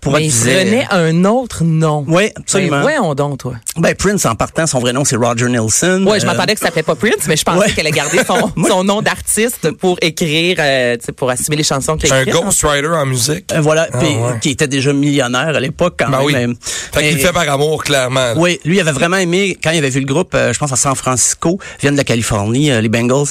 pour 0.06 0.14
Mais 0.14 0.26
il 0.26 0.32
prenait 0.32 0.86
un 0.90 1.24
autre 1.24 1.64
nom. 1.64 2.04
Oui, 2.06 2.30
absolument. 2.36 2.76
Ben, 2.76 2.82
voyons 2.82 3.14
donc, 3.14 3.38
toi. 3.38 3.54
Ben, 3.76 3.94
Prince, 3.94 4.24
en 4.24 4.34
partant, 4.36 4.66
son 4.66 4.78
vrai 4.78 4.92
nom, 4.92 5.04
c'est 5.04 5.16
Roger 5.16 5.46
Nelson. 5.48 6.04
Ouais, 6.06 6.20
je 6.20 6.24
Euh, 6.24 6.28
m'attendais 6.28 6.54
que 6.54 6.60
ça 6.60 6.66
s'appelait 6.66 6.82
pas 6.84 6.94
Prince, 6.94 7.26
mais 7.26 7.36
je 7.36 7.42
pensais 7.44 7.58
Ouais. 7.58 7.72
qu'elle 7.72 7.86
a 7.86 7.90
gardé 7.90 8.18
son, 8.24 8.52
son 8.68 8.84
nom 8.84 9.02
d'artiste 9.02 9.70
pour 9.72 9.98
écrire, 10.00 10.56
euh, 10.60 10.96
tu 10.96 11.06
sais, 11.06 11.12
pour 11.12 11.28
assumer 11.30 11.56
les 11.56 11.64
chansons 11.64 11.96
qu'elle 11.96 12.12
Un 12.12 12.22
écrit. 12.22 12.32
ghostwriter 12.40 12.86
en 12.88 13.06
musique. 13.06 13.46
Euh, 13.52 13.60
voilà, 13.60 13.88
Ah, 13.92 13.98
ouais. 13.98 14.38
qui 14.40 14.50
était 14.50 14.68
déjà 14.68 14.92
millionnaire 14.92 15.48
à 15.56 15.60
l'époque 15.60 15.96
quand 15.98 16.10
Ben 16.10 16.18
même. 16.18 16.26
oui. 16.26 16.32
mais- 16.34 16.54
Fait 16.92 17.02
qu'il 17.08 17.16
mais- 17.16 17.22
fait 17.22 17.32
par 17.32 17.48
amour, 17.50 17.82
clairement. 17.82 18.34
Oui, 18.36 18.60
lui 18.64 18.76
il 18.76 18.80
avait 18.80 18.92
vraiment 18.92 19.16
aimé 19.16 19.58
quand 19.62 19.70
il 19.70 19.78
avait 19.78 19.90
vu 19.90 20.00
le 20.00 20.06
groupe, 20.06 20.34
euh, 20.34 20.52
je 20.52 20.58
pense 20.58 20.72
à 20.72 20.76
San 20.76 20.94
Francisco, 20.94 21.58
viennent 21.80 21.94
de 21.94 21.98
la 21.98 22.04
Californie, 22.04 22.70
euh, 22.70 22.80
les 22.80 22.88
Bengals. 22.88 23.26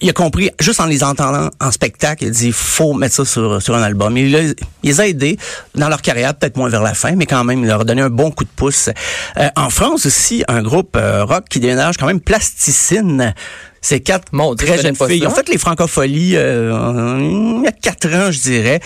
Il 0.00 0.10
a 0.10 0.12
compris 0.12 0.50
juste 0.60 0.80
en 0.80 0.86
les 0.86 1.02
entendant 1.02 1.48
en 1.60 1.70
spectacle, 1.70 2.24
il 2.24 2.28
a 2.28 2.30
dit 2.30 2.52
faut 2.52 2.92
mettre 2.92 3.14
ça 3.14 3.24
sur, 3.24 3.62
sur 3.62 3.74
un 3.74 3.82
album. 3.82 4.16
Il, 4.18 4.30
les- 4.32 4.54
il 4.82 4.90
les 4.90 5.00
a 5.00 5.06
aidés 5.08 5.38
dans 5.74 5.88
leur 5.88 6.02
carrière, 6.02 6.34
peut-être 6.34 6.56
moins 6.58 6.68
vers 6.68 6.82
la 6.82 6.92
fin, 6.94 7.12
mais 7.16 7.24
quand 7.26 7.42
même 7.44 7.60
il 7.62 7.66
leur 7.68 7.80
a 7.80 7.84
donné 7.84 8.02
un 8.02 8.10
bon 8.10 8.30
coup 8.30 8.44
de 8.44 8.50
pouce. 8.54 8.90
Euh, 9.38 9.48
en 9.56 9.70
France 9.70 10.04
aussi, 10.04 10.44
un 10.48 10.62
groupe 10.62 10.94
euh, 10.96 11.24
rock 11.24 11.44
qui 11.48 11.58
déménage 11.60 11.96
quand 11.96 12.06
même 12.06 12.20
Plasticine. 12.20 13.34
C'est 13.80 14.00
quatre 14.00 14.26
Mon 14.32 14.54
Dieu, 14.54 14.66
très 14.66 14.76
jeunes 14.82 14.96
filles. 15.08 15.26
Ont 15.26 15.30
fait 15.30 15.48
les 15.48 15.58
francopholies 15.58 16.32
euh, 16.36 17.56
il 17.58 17.64
y 17.64 17.68
a 17.68 17.72
quatre 17.72 18.08
ans, 18.08 18.30
je 18.30 18.40
dirais. 18.40 18.80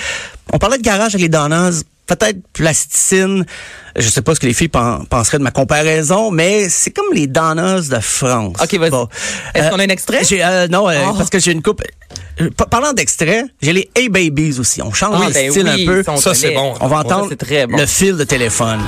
On 0.52 0.58
parlait 0.58 0.78
de 0.78 0.82
garage 0.82 1.14
avec 1.14 1.22
les 1.22 1.28
Donnas. 1.28 1.82
Peut-être 2.16 2.38
plasticine. 2.52 3.44
Je 3.96 4.08
sais 4.08 4.22
pas 4.22 4.34
ce 4.34 4.40
que 4.40 4.46
les 4.46 4.54
filles 4.54 4.68
pen- 4.68 5.04
penseraient 5.08 5.38
de 5.38 5.42
ma 5.42 5.50
comparaison, 5.50 6.30
mais 6.30 6.68
c'est 6.68 6.90
comme 6.90 7.12
les 7.12 7.26
Donnas 7.26 7.88
de 7.90 8.00
France. 8.00 8.56
OK, 8.62 8.74
vas-y. 8.74 8.90
Est-ce 9.54 9.70
qu'on 9.70 9.78
a 9.78 9.84
un 9.84 9.88
extrait? 9.88 10.20
euh, 10.32 10.68
non, 10.68 10.88
euh, 10.88 10.98
Oh. 11.10 11.14
parce 11.16 11.30
que 11.30 11.38
j'ai 11.38 11.52
une 11.52 11.62
coupe. 11.62 11.82
euh, 12.40 12.48
pa- 12.56 12.66
Parlant 12.66 12.92
d'extrait, 12.92 13.44
j'ai 13.60 13.72
les 13.72 13.90
A-Babies 13.96 14.58
aussi. 14.58 14.80
On 14.82 14.92
change 14.92 15.16
Ah, 15.22 15.26
le 15.28 15.32
ben 15.34 15.50
style 15.50 15.64
oui, 15.74 15.82
un 15.82 15.86
peu. 15.86 16.16
ça, 16.20 16.34
c'est 16.34 16.52
bon. 16.54 16.74
On 16.80 16.86
va 16.88 16.98
entendre 16.98 17.26
c'est 17.28 17.36
très 17.36 17.66
bon. 17.66 17.76
le 17.76 17.86
fil 17.86 18.16
de 18.16 18.24
téléphone. 18.24 18.80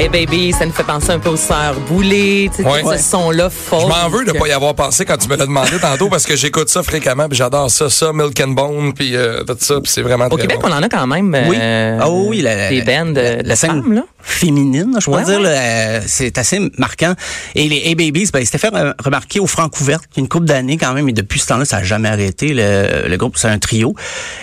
Hey 0.00 0.08
baby, 0.08 0.50
ça 0.54 0.64
nous 0.64 0.72
fait 0.72 0.82
penser 0.84 1.10
un 1.10 1.18
peu 1.18 1.28
aux 1.28 1.36
sœurs 1.36 1.78
Boulay, 1.80 2.48
tu 2.56 2.62
sais, 2.62 2.66
Ouais. 2.68 2.96
ce 2.96 3.02
son-là 3.10 3.50
folk. 3.50 3.82
Je 3.82 3.86
m'en 3.86 4.08
veux 4.08 4.24
de 4.24 4.32
pas 4.32 4.48
y 4.48 4.52
avoir 4.52 4.74
pensé 4.74 5.04
quand 5.04 5.18
tu 5.18 5.28
me 5.28 5.36
l'as 5.36 5.44
demandé 5.44 5.78
tantôt 5.78 6.08
parce 6.08 6.24
que 6.24 6.36
j'écoute 6.36 6.70
ça 6.70 6.82
fréquemment 6.82 7.28
puis 7.28 7.36
j'adore 7.36 7.70
ça, 7.70 7.90
ça, 7.90 8.10
Milk 8.14 8.40
and 8.40 8.52
Bone 8.52 8.94
puis 8.94 9.14
euh, 9.14 9.44
tout 9.44 9.56
ça 9.60 9.74
puis 9.82 9.92
c'est 9.92 10.00
vraiment 10.00 10.24
Au 10.24 10.30
très 10.38 10.46
Québec, 10.46 10.58
bon. 10.62 10.68
on 10.70 10.72
en 10.72 10.82
a 10.82 10.88
quand 10.88 11.06
même 11.06 11.36
Oui. 11.46 11.54
euh, 11.60 11.98
Ah 12.00 12.08
oui, 12.10 12.40
la, 12.40 12.70
des 12.70 12.80
bands 12.80 13.12
la, 13.14 13.42
de 13.42 13.46
la 13.46 13.56
scène 13.56 13.82
femmes, 13.82 13.92
là. 13.92 14.04
féminine, 14.22 14.96
je 14.98 15.04
pourrais 15.04 15.24
dire, 15.24 15.38
euh, 15.44 16.00
c'est 16.06 16.38
assez 16.38 16.58
marquant. 16.78 17.12
Et 17.54 17.68
les 17.68 17.90
A-Babies, 17.92 18.30
ben, 18.32 18.42
c'était 18.42 18.56
fait 18.56 18.72
euh, 18.74 18.94
remarquer 19.04 19.38
au 19.38 19.46
Francouverte 19.46 20.04
une 20.16 20.28
couple 20.28 20.46
d'années 20.46 20.78
quand 20.78 20.94
même, 20.94 21.10
et 21.10 21.12
depuis 21.12 21.40
ce 21.40 21.48
temps-là, 21.48 21.66
ça 21.66 21.76
a 21.78 21.82
jamais 21.82 22.08
arrêté. 22.08 22.54
Le, 22.54 23.06
le 23.06 23.16
groupe, 23.18 23.36
c'est 23.36 23.48
un 23.48 23.58
trio. 23.58 23.94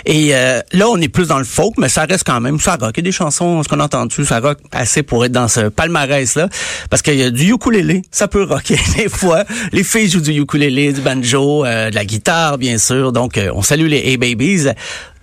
Et 0.06 0.36
euh, 0.36 0.62
là, 0.72 0.88
on 0.88 0.98
est 1.02 1.10
plus 1.10 1.30
dans 1.30 1.40
le 1.40 1.46
folk, 1.46 1.74
mais 1.80 1.90
ça 1.90 2.06
reste 2.06 2.26
quand 2.28 2.40
même, 2.42 2.60
ça 2.60 2.76
rock. 2.80 2.92
Il 2.94 2.98
y 2.98 3.00
a 3.00 3.04
des 3.06 3.12
chansons, 3.12 3.64
ce 3.64 3.68
qu'on 3.68 3.80
a 3.80 3.86
entendu, 3.86 4.24
ça 4.24 4.40
rock 4.40 4.60
assez 4.72 5.02
pour 5.02 5.26
être 5.26 5.32
dans 5.32 5.47
ce 5.48 5.70
palmarès-là, 5.70 6.50
parce 6.90 7.02
qu'il 7.02 7.16
y 7.16 7.24
a 7.24 7.30
du 7.30 7.52
ukulélé, 7.54 8.02
ça 8.12 8.28
peut 8.28 8.44
rocker 8.44 8.78
des 8.98 9.10
fois. 9.10 9.44
Les 9.72 9.84
filles 9.84 10.10
jouent 10.10 10.22
du 10.22 10.34
ukulélé, 10.40 10.94
du 10.94 11.02
banjo, 11.02 11.66
euh, 11.66 11.90
de 11.90 11.96
la 11.96 12.06
guitare, 12.06 12.58
bien 12.58 12.78
sûr. 12.78 13.12
Donc, 13.12 13.38
euh, 13.38 13.52
on 13.54 13.62
salue 13.62 13.88
les 13.88 14.14
A-Babies 14.14 14.66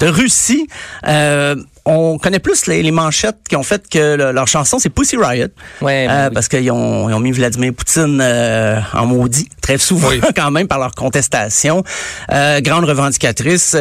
de 0.00 0.06
Russie. 0.06 0.66
Euh, 1.06 1.54
on 1.86 2.16
connaît 2.18 2.38
plus 2.38 2.66
les, 2.66 2.82
les 2.82 2.90
manchettes 2.90 3.36
qui 3.48 3.56
ont 3.56 3.62
fait 3.62 3.86
que 3.88 4.16
le- 4.16 4.32
leur 4.32 4.48
chanson, 4.48 4.78
c'est 4.78 4.88
Pussy 4.88 5.16
Riot. 5.18 5.48
Ouais, 5.82 6.06
ben 6.06 6.10
Euh, 6.10 6.28
oui. 6.28 6.34
Parce 6.34 6.48
qu'ils 6.48 6.70
ont, 6.70 7.10
ils 7.10 7.12
ont 7.14 7.20
mis 7.20 7.30
Vladimir 7.30 7.72
Poutine 7.74 8.20
euh, 8.22 8.80
en 8.94 9.04
maudit, 9.06 9.48
très 9.60 9.76
souvent 9.76 10.08
Oui. 10.08 10.20
quand 10.36 10.50
même, 10.50 10.66
par 10.66 10.78
leur 10.78 10.92
contestation. 10.94 11.84
Euh, 12.32 12.60
grande 12.62 12.84
revendicatrice. 12.86 13.76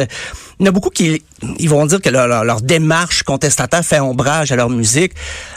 Il 0.60 0.64
y 0.64 0.68
en 0.68 0.70
a 0.70 0.72
beaucoup 0.72 0.90
qui 0.90 1.22
ils 1.58 1.68
vont 1.68 1.84
dire 1.86 2.00
que 2.00 2.08
leur, 2.10 2.26
leur- 2.28 2.44
leur 2.44 2.60
démarche 2.60 3.22
contestataire 3.24 3.84
fait 3.84 4.00
ombrage 4.00 4.52
à 4.52 4.56
leur 4.56 4.70
musique. 4.70 5.12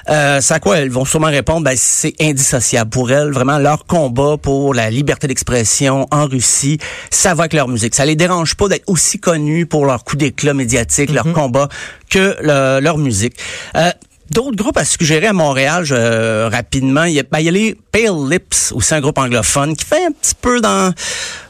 Euh, 0.09 0.39
c'est 0.41 0.53
à 0.55 0.59
quoi 0.59 0.77
elles 0.79 0.89
vont 0.89 1.05
sûrement 1.05 1.27
répondre, 1.27 1.63
ben, 1.63 1.75
c'est 1.77 2.13
indissociable 2.19 2.89
pour 2.89 3.11
elles. 3.11 3.31
Vraiment, 3.31 3.59
leur 3.59 3.85
combat 3.85 4.37
pour 4.41 4.73
la 4.73 4.89
liberté 4.89 5.27
d'expression 5.27 6.07
en 6.11 6.25
Russie, 6.25 6.79
ça 7.11 7.33
va 7.35 7.43
avec 7.43 7.53
leur 7.53 7.67
musique. 7.67 7.93
Ça 7.95 8.05
les 8.05 8.15
dérange 8.15 8.55
pas 8.55 8.67
d'être 8.67 8.83
aussi 8.87 9.19
connus 9.19 9.65
pour 9.65 9.85
leur 9.85 10.03
coup 10.03 10.15
d'éclat 10.15 10.53
médiatique, 10.53 11.11
leur 11.11 11.31
combat, 11.33 11.69
que 12.09 12.35
le- 12.41 12.79
leur 12.81 12.97
musique. 12.97 13.35
Euh, 13.75 13.91
D'autres 14.31 14.55
groupes 14.57 14.77
à 14.77 14.85
suggérer 14.85 15.27
à 15.27 15.33
Montréal, 15.33 15.83
je- 15.85 15.95
euh, 15.95 16.49
rapidement, 16.51 17.03
il 17.05 17.13
y, 17.13 17.19
a, 17.19 17.23
ben, 17.23 17.39
il 17.39 17.45
y 17.45 17.49
a 17.49 17.51
les 17.51 17.75
Pale 17.91 18.29
Lips, 18.29 18.71
aussi 18.73 18.93
un 18.93 18.99
groupe 19.01 19.17
anglophone, 19.17 19.75
qui 19.75 19.85
fait 19.85 20.05
un 20.05 20.11
petit 20.11 20.33
peu 20.39 20.59
dans 20.61 20.93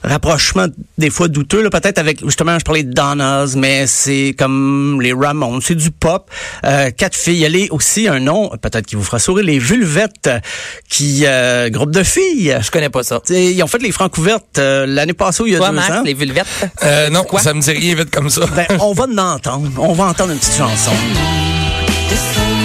rapprochement 0.04 0.68
des 0.98 1.10
fois 1.10 1.28
douteux, 1.28 1.62
là, 1.64 1.70
peut-être 1.70 1.98
avec, 1.98 2.24
justement, 2.24 2.58
je 2.60 2.64
parlais 2.64 2.84
de 2.84 2.94
Donnas, 2.94 3.54
mais 3.58 3.88
c'est 3.88 4.36
comme 4.38 5.00
les 5.02 5.12
Ramones, 5.14 5.60
c'est 5.62 5.76
du 5.76 5.92
pop. 5.92 6.30
Euh, 6.66 6.92
quatre 6.92 7.16
filles, 7.16 7.34
il 7.36 7.40
y 7.42 7.46
a 7.46 7.50
les, 7.50 7.68
aussi 7.72 8.08
un 8.08 8.20
nom, 8.20 8.50
peut-être 8.62 8.86
qui 8.86 8.96
vous 8.96 9.04
fera 9.04 9.20
sourire, 9.20 9.46
les 9.46 9.60
Vulvettes, 9.60 10.30
qui, 10.90 11.24
euh, 11.26 11.70
groupe 11.70 11.92
de 11.92 12.04
filles. 12.04 12.58
Je 12.62 12.72
connais 12.72 12.90
pas 12.90 13.04
ça. 13.04 13.20
T'sais, 13.20 13.54
Ils 13.54 13.64
ont 13.64 13.68
fait 13.68 13.82
les 13.82 13.92
francs 13.92 14.16
ouvertes 14.18 14.60
euh, 14.60 14.86
l'année 14.86 15.14
passée 15.14 15.44
il 15.46 15.54
y 15.54 15.56
a 15.56 15.58
Toi, 15.60 15.70
deux 15.70 15.76
Max, 15.76 15.90
ans. 15.92 16.04
les 16.04 16.14
vulvettes? 16.14 16.46
Euh, 16.84 17.10
non, 17.10 17.24
Quoi? 17.24 17.42
ça 17.42 17.54
me 17.54 17.62
dit 17.62 17.72
rien 17.72 17.96
vite 17.96 18.12
comme 18.12 18.30
ça. 18.30 18.42
Ben, 18.56 18.66
on 18.80 18.94
va 18.94 19.06
en 19.06 19.18
entendre. 19.18 19.70
On 19.78 19.94
va 19.94 20.06
entendre 20.06 20.32
une 20.32 20.40
petite 20.40 20.56
chanson. 20.58 20.92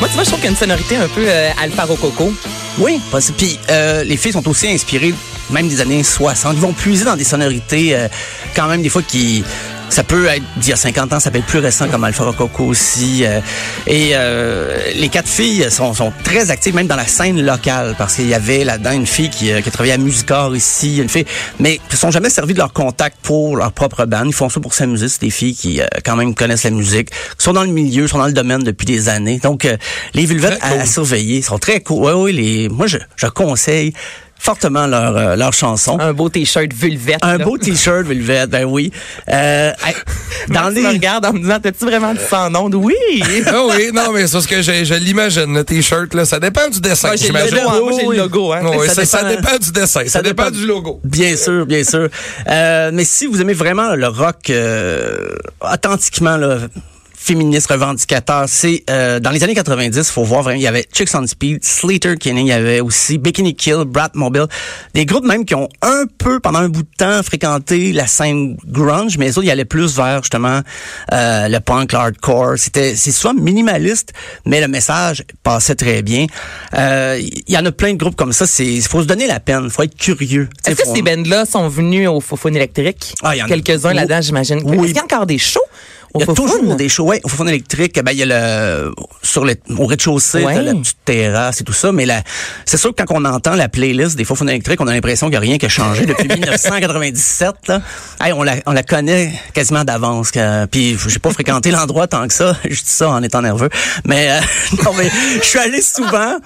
Moi, 0.00 0.08
tu 0.08 0.14
vois, 0.14 0.24
je 0.24 0.28
trouve 0.28 0.40
qu'il 0.40 0.44
y 0.44 0.48
a 0.48 0.50
une 0.50 0.56
sonorité 0.56 0.96
un 0.96 1.08
peu 1.08 1.24
euh, 1.26 1.50
Alpha 1.62 1.84
Rococo. 1.84 2.32
Oui, 2.78 3.00
parce 3.10 3.30
puis 3.30 3.58
euh, 3.70 4.04
les 4.04 4.16
filles 4.16 4.32
sont 4.32 4.46
aussi 4.48 4.68
inspirées 4.68 5.14
même 5.50 5.68
des 5.68 5.80
années 5.80 6.02
60. 6.02 6.54
Ils 6.56 6.60
vont 6.60 6.72
puiser 6.72 7.04
dans 7.04 7.16
des 7.16 7.24
sonorités 7.24 7.94
euh, 7.94 8.08
quand 8.54 8.66
même 8.66 8.82
des 8.82 8.88
fois 8.88 9.02
qui 9.02 9.44
ça 9.88 10.02
peut 10.02 10.26
être 10.26 10.42
d'il 10.56 10.70
y 10.70 10.72
a 10.72 10.76
50 10.76 11.12
ans, 11.12 11.20
ça 11.20 11.30
peut 11.30 11.38
être 11.38 11.46
plus 11.46 11.58
récent 11.60 11.88
comme 11.88 12.02
Alpha 12.04 12.24
Rococo 12.24 12.64
aussi. 12.64 13.24
euh, 13.24 13.40
et 13.86 14.10
euh, 14.14 14.76
les 14.96 15.08
quatre 15.08 15.28
filles 15.28 15.66
sont, 15.70 15.94
sont 15.94 16.12
très 16.24 16.50
actives 16.50 16.74
même 16.74 16.86
dans 16.86 16.96
la 16.96 17.06
scène 17.06 17.40
locale 17.44 17.94
parce 17.96 18.14
qu'il 18.16 18.26
y 18.28 18.34
avait 18.34 18.64
là-dedans 18.64 18.92
une 18.92 19.06
fille 19.06 19.30
qui, 19.30 19.52
euh, 19.52 19.60
qui 19.60 19.70
travaillait 19.70 19.94
à 19.94 19.98
Musicor 19.98 20.54
ici, 20.56 20.98
une 20.98 21.08
fille, 21.08 21.26
mais 21.60 21.76
qui 21.76 21.82
ne 21.92 21.96
sont 21.96 22.10
jamais 22.10 22.30
servis 22.30 22.54
de 22.54 22.58
leur 22.58 22.72
contact 22.72 23.18
pour 23.22 23.56
leur 23.56 23.72
propre 23.72 24.04
band. 24.06 24.24
Ils 24.24 24.32
font 24.34 24.48
ça 24.48 24.60
pour 24.60 24.74
s'amuser. 24.74 25.08
C'est 25.08 25.20
des 25.20 25.30
filles 25.30 25.54
qui 25.54 25.80
euh, 25.80 25.86
quand 26.04 26.16
même 26.16 26.34
connaissent 26.34 26.64
la 26.64 26.70
musique, 26.70 27.10
qui 27.10 27.16
sont 27.38 27.52
dans 27.52 27.64
le 27.64 27.70
milieu, 27.70 28.08
sont 28.08 28.18
dans 28.18 28.26
le 28.26 28.32
domaine 28.32 28.62
depuis 28.62 28.86
des 28.86 29.08
années. 29.08 29.38
Donc 29.38 29.64
euh, 29.64 29.76
les 30.14 30.24
Vulvettes 30.26 30.58
à, 30.62 30.68
à 30.68 30.76
cool. 30.78 30.86
surveiller 30.86 31.42
sont 31.42 31.58
très 31.58 31.80
cool. 31.80 32.04
Oui, 32.04 32.12
oui, 32.14 32.32
les, 32.32 32.68
moi 32.68 32.86
je, 32.86 32.98
je 33.16 33.26
conseille 33.26 33.92
fortement 34.44 34.86
leur, 34.86 35.16
euh, 35.16 35.36
leur 35.36 35.54
chanson. 35.54 35.98
Un 35.98 36.12
beau 36.12 36.28
t-shirt 36.28 36.70
vulvette. 36.74 37.18
Un 37.22 37.38
là. 37.38 37.44
beau 37.44 37.56
t-shirt 37.56 38.04
Velvet, 38.06 38.46
ben 38.46 38.64
oui. 38.64 38.92
Euh, 39.30 39.72
dans 40.48 40.68
les 40.68 40.82
me 40.82 40.88
regarde 40.88 41.24
en 41.24 41.32
me 41.32 41.38
disant, 41.38 41.58
t'as-tu 41.62 41.86
vraiment 41.86 42.12
dit 42.12 42.20
sans 42.28 42.50
nom? 42.50 42.68
Oui! 42.74 42.94
ah 43.46 43.62
oui, 43.70 43.90
non, 43.94 44.12
mais 44.12 44.26
c'est 44.26 44.40
ce 44.42 44.46
que 44.46 44.60
je, 44.60 44.84
je 44.84 44.94
l'imagine, 44.94 45.54
le 45.54 45.64
t-shirt, 45.64 46.12
là. 46.12 46.26
Ça 46.26 46.38
dépend 46.40 46.68
du 46.68 46.80
dessin, 46.80 47.08
Moi, 47.08 47.16
j'ai 47.16 47.28
le 47.32 47.38
j'imagine. 47.38 47.56
logo, 47.56 47.70
hein. 47.70 47.80
Moi, 47.80 47.92
j'ai 48.00 48.06
le 48.06 48.16
logo, 48.16 48.52
hein. 48.52 48.60
Oui, 48.78 48.86
Ça 48.88 48.94
ça, 48.94 49.04
ça 49.06 49.24
dépend- 49.24 49.40
dépend 49.40 49.58
du 49.64 49.72
dessin, 49.72 50.00
ça, 50.04 50.08
ça 50.10 50.22
dépend, 50.22 50.44
dépend- 50.44 50.56
du 50.58 50.66
logo. 50.66 51.00
Bien 51.04 51.36
sûr, 51.36 51.64
bien 51.64 51.82
sûr. 51.82 52.08
Euh, 52.46 52.90
mais 52.92 53.04
si 53.04 53.24
vous 53.26 53.40
aimez 53.40 53.54
vraiment 53.54 53.94
le 53.94 54.08
rock 54.08 54.50
euh, 54.50 55.36
authentiquement 55.62 56.36
là, 56.36 56.58
féministe 57.24 57.70
revendicateur, 57.70 58.44
c'est 58.48 58.84
euh, 58.90 59.18
dans 59.18 59.30
les 59.30 59.42
années 59.42 59.54
90, 59.54 60.10
faut 60.10 60.24
voir 60.24 60.42
vraiment, 60.42 60.58
il 60.58 60.62
y 60.62 60.66
avait 60.66 60.84
Chicks 60.92 61.08
on 61.14 61.26
Speed, 61.26 61.64
Slater 61.64 62.16
Kinney, 62.16 62.42
il 62.42 62.48
y 62.48 62.52
avait 62.52 62.80
aussi 62.80 63.16
Bikini 63.16 63.54
Kill, 63.54 63.84
Bratmobile, 63.86 64.46
des 64.92 65.06
groupes 65.06 65.24
même 65.24 65.46
qui 65.46 65.54
ont 65.54 65.70
un 65.80 66.04
peu 66.18 66.38
pendant 66.38 66.58
un 66.58 66.68
bout 66.68 66.82
de 66.82 66.88
temps 66.98 67.22
fréquenté 67.22 67.92
la 67.92 68.06
scène 68.06 68.58
grunge, 68.66 69.16
mais 69.16 69.26
les 69.26 69.38
autres, 69.38 69.46
ils 69.46 69.50
allaient 69.50 69.64
plus 69.64 69.96
vers 69.96 70.22
justement 70.22 70.60
euh, 71.14 71.48
le 71.48 71.60
punk, 71.60 71.92
le 71.92 71.98
hardcore. 71.98 72.58
C'était 72.58 72.94
c'est 72.94 73.12
souvent 73.12 73.32
minimaliste, 73.32 74.12
mais 74.44 74.60
le 74.60 74.68
message 74.68 75.24
passait 75.42 75.76
très 75.76 76.02
bien. 76.02 76.26
Euh, 76.74 77.18
Il 77.20 77.52
y 77.54 77.56
en 77.56 77.64
a 77.64 77.72
plein 77.72 77.94
de 77.94 77.98
groupes 77.98 78.16
comme 78.16 78.34
ça. 78.34 78.46
C'est 78.46 78.82
faut 78.82 79.00
se 79.00 79.06
donner 79.06 79.26
la 79.26 79.40
peine, 79.40 79.70
faut 79.70 79.82
être 79.82 79.96
curieux. 79.96 80.50
Est-ce 80.66 80.76
que 80.76 80.86
ces 80.94 81.00
bands-là 81.00 81.46
sont 81.46 81.68
venus 81.68 82.06
au 82.06 82.20
Fofone 82.20 82.56
électrique? 82.56 83.14
Ah, 83.22 83.32
Quelques-uns 83.48 83.94
là-dedans, 83.94 84.20
j'imagine. 84.20 84.60
Oui. 84.62 84.76
Est-ce 84.76 84.86
qu'il 84.88 84.96
y 84.96 84.98
a 84.98 85.04
encore 85.04 85.24
des 85.26 85.38
shows 85.38 85.60
Il 86.16 86.20
y 86.20 86.22
a 86.30 86.32
toujours 86.32 86.76
des 86.76 86.88
shows, 86.88 87.06
ouais, 87.06 87.20
au 87.24 87.28
fond 87.28 87.44
électrique, 87.46 88.00
ben, 88.04 88.12
il 88.12 88.18
y 88.18 88.22
a 88.22 88.26
le, 88.26 88.92
sur 89.22 89.44
le, 89.44 89.54
au 89.76 89.86
rez-de-chaussée, 89.86 90.44
Ouais. 90.44 90.62
la 90.62 90.72
petite 90.74 90.98
terrasse 91.04 91.60
et 91.60 91.64
tout 91.64 91.72
ça, 91.72 91.90
mais 91.90 92.06
c'est 92.64 92.76
sûr 92.76 92.94
que 92.94 93.02
quand 93.02 93.14
on 93.16 93.24
entend 93.24 93.54
la 93.56 93.68
playlist 93.68 94.14
des 94.16 94.24
faux 94.24 94.36
électriques, 94.36 94.80
on 94.80 94.86
a 94.86 94.92
l'impression 94.92 95.26
qu'il 95.26 95.32
n'y 95.32 95.36
a 95.38 95.40
rien 95.40 95.58
qui 95.58 95.66
a 95.66 95.68
changé 95.68 96.06
depuis 96.06 96.28
1997, 96.28 97.54
là. 97.68 97.82
Hey, 98.20 98.32
on 98.32 98.42
la, 98.42 98.56
on 98.66 98.72
la 98.72 98.82
connaît 98.82 99.32
quasiment 99.54 99.84
d'avance, 99.84 100.30
que- 100.30 100.66
puis 100.66 100.96
j'ai 101.08 101.18
pas 101.18 101.32
fréquenté 101.32 101.70
l'endroit 101.70 102.06
tant 102.06 102.26
que 102.28 102.34
ça, 102.34 102.56
je 102.64 102.68
dis 102.70 102.82
ça 102.84 103.10
en 103.10 103.22
étant 103.22 103.42
nerveux, 103.42 103.70
mais, 104.04 104.30
euh, 104.30 104.40
non, 104.84 104.92
mais, 104.96 105.10
je 105.40 105.44
suis 105.46 105.58
allé 105.58 105.80
souvent, 105.82 106.36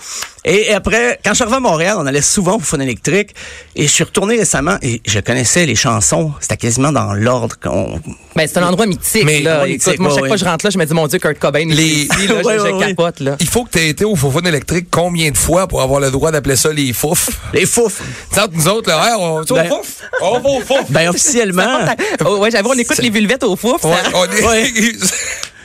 et, 0.44 0.72
après, 0.72 1.18
quand 1.24 1.30
je 1.30 1.34
suis 1.36 1.42
arrivé 1.42 1.56
à 1.56 1.60
Montréal, 1.60 1.96
on 1.98 2.06
allait 2.06 2.22
souvent 2.22 2.56
au 2.56 2.60
fond 2.60 2.78
électrique, 2.80 3.34
et 3.76 3.82
je 3.82 3.88
suis 3.92 4.04
retourné 4.04 4.36
récemment, 4.36 4.76
et 4.82 5.00
je 5.06 5.20
connaissais 5.20 5.66
les 5.66 5.74
chansons, 5.74 6.32
c'était 6.40 6.56
quasiment 6.56 6.92
dans 6.92 7.12
l'ordre 7.12 7.56
qu'on, 7.62 8.00
Ben, 8.36 8.46
c'est 8.46 8.58
un 8.58 8.66
endroit 8.68 8.86
mythique, 8.86 9.24
Mais- 9.24 9.40
là. 9.40 9.66
Écoute, 9.66 9.86
mythique, 9.86 10.00
moi, 10.00 10.10
chaque 10.10 10.18
fois 10.26 10.28
que 10.30 10.36
je 10.36 10.44
rentre 10.44 10.64
là, 10.66 10.70
je 10.70 10.78
me 10.78 10.84
dis, 10.86 10.94
mon 10.94 11.06
Dieu, 11.06 11.18
Kurt 11.18 11.38
Cobain, 11.38 11.64
Les- 11.68 11.82
est 11.82 12.14
ici, 12.14 12.26
là, 12.28 12.34
Ouais, 12.42 12.58
je, 12.58 12.62
ouais, 12.62 12.70
je 12.80 12.86
capote, 12.88 13.20
là. 13.20 13.36
Il 13.40 13.46
faut 13.48 13.64
que 13.64 13.70
tu 13.70 13.78
aies 13.78 13.88
été 13.88 14.04
au 14.04 14.14
Fofone 14.16 14.46
électrique 14.46 14.86
combien 14.90 15.30
de 15.30 15.36
fois 15.36 15.66
pour 15.66 15.82
avoir 15.82 16.00
le 16.00 16.10
droit 16.10 16.30
d'appeler 16.30 16.56
ça 16.56 16.72
les 16.72 16.92
fouf? 16.92 17.28
les 17.52 17.66
fouf. 17.66 18.00
Tu 18.32 18.36
sais, 18.40 18.46
nous 18.52 18.68
autres, 18.68 18.88
là, 18.88 19.08
hey, 19.08 19.14
on, 19.18 19.42
Ben- 19.42 19.66
au 19.70 19.74
fouf? 19.76 20.02
On 20.22 20.38
va 20.40 20.48
au 20.50 20.60
fouf! 20.60 20.84
Ben 20.90 21.08
officiellement. 21.08 21.78
Oh, 22.24 22.38
ouais, 22.38 22.50
j'avoue, 22.50 22.70
on 22.70 22.78
écoute 22.78 22.98
les 22.98 23.10
vulvettes 23.10 23.44
au 23.44 23.56
fouf. 23.56 23.82
Ouais, 23.84 23.92
ça- 24.04 24.10
on 24.14 24.24
est- 24.24 24.44
Ouais. 24.44 24.72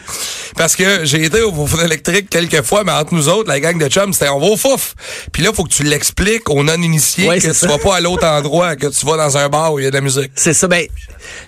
Parce 0.55 0.75
que 0.75 1.03
j'ai 1.05 1.23
été 1.23 1.41
au 1.41 1.51
fouf 1.53 1.83
électrique 1.83 2.29
quelques 2.29 2.61
fois, 2.61 2.83
mais 2.83 2.91
entre 2.91 3.13
nous 3.13 3.29
autres, 3.29 3.49
la 3.49 3.59
gang 3.59 3.77
de 3.77 3.87
chums, 3.87 4.13
c'était 4.13 4.29
on 4.29 4.39
va 4.39 4.47
au 4.47 4.57
fouf. 4.57 4.95
Puis 5.31 5.43
là, 5.43 5.51
faut 5.53 5.63
que 5.63 5.73
tu 5.73 5.83
l'expliques 5.83 6.49
aux 6.49 6.63
non-initiés 6.63 7.27
Ouais, 7.27 7.39
que 7.39 7.47
tu 7.47 7.53
ça. 7.53 7.67
vas 7.67 7.77
pas 7.77 7.95
à 7.97 8.01
l'autre 8.01 8.25
endroit, 8.25 8.75
que 8.75 8.87
tu 8.87 9.05
vas 9.05 9.17
dans 9.17 9.37
un 9.37 9.49
bar 9.49 9.73
où 9.73 9.79
il 9.79 9.83
y 9.85 9.87
a 9.87 9.89
de 9.89 9.95
la 9.95 10.01
musique. 10.01 10.31
C'est 10.35 10.53
ça. 10.53 10.67
Ben, 10.67 10.85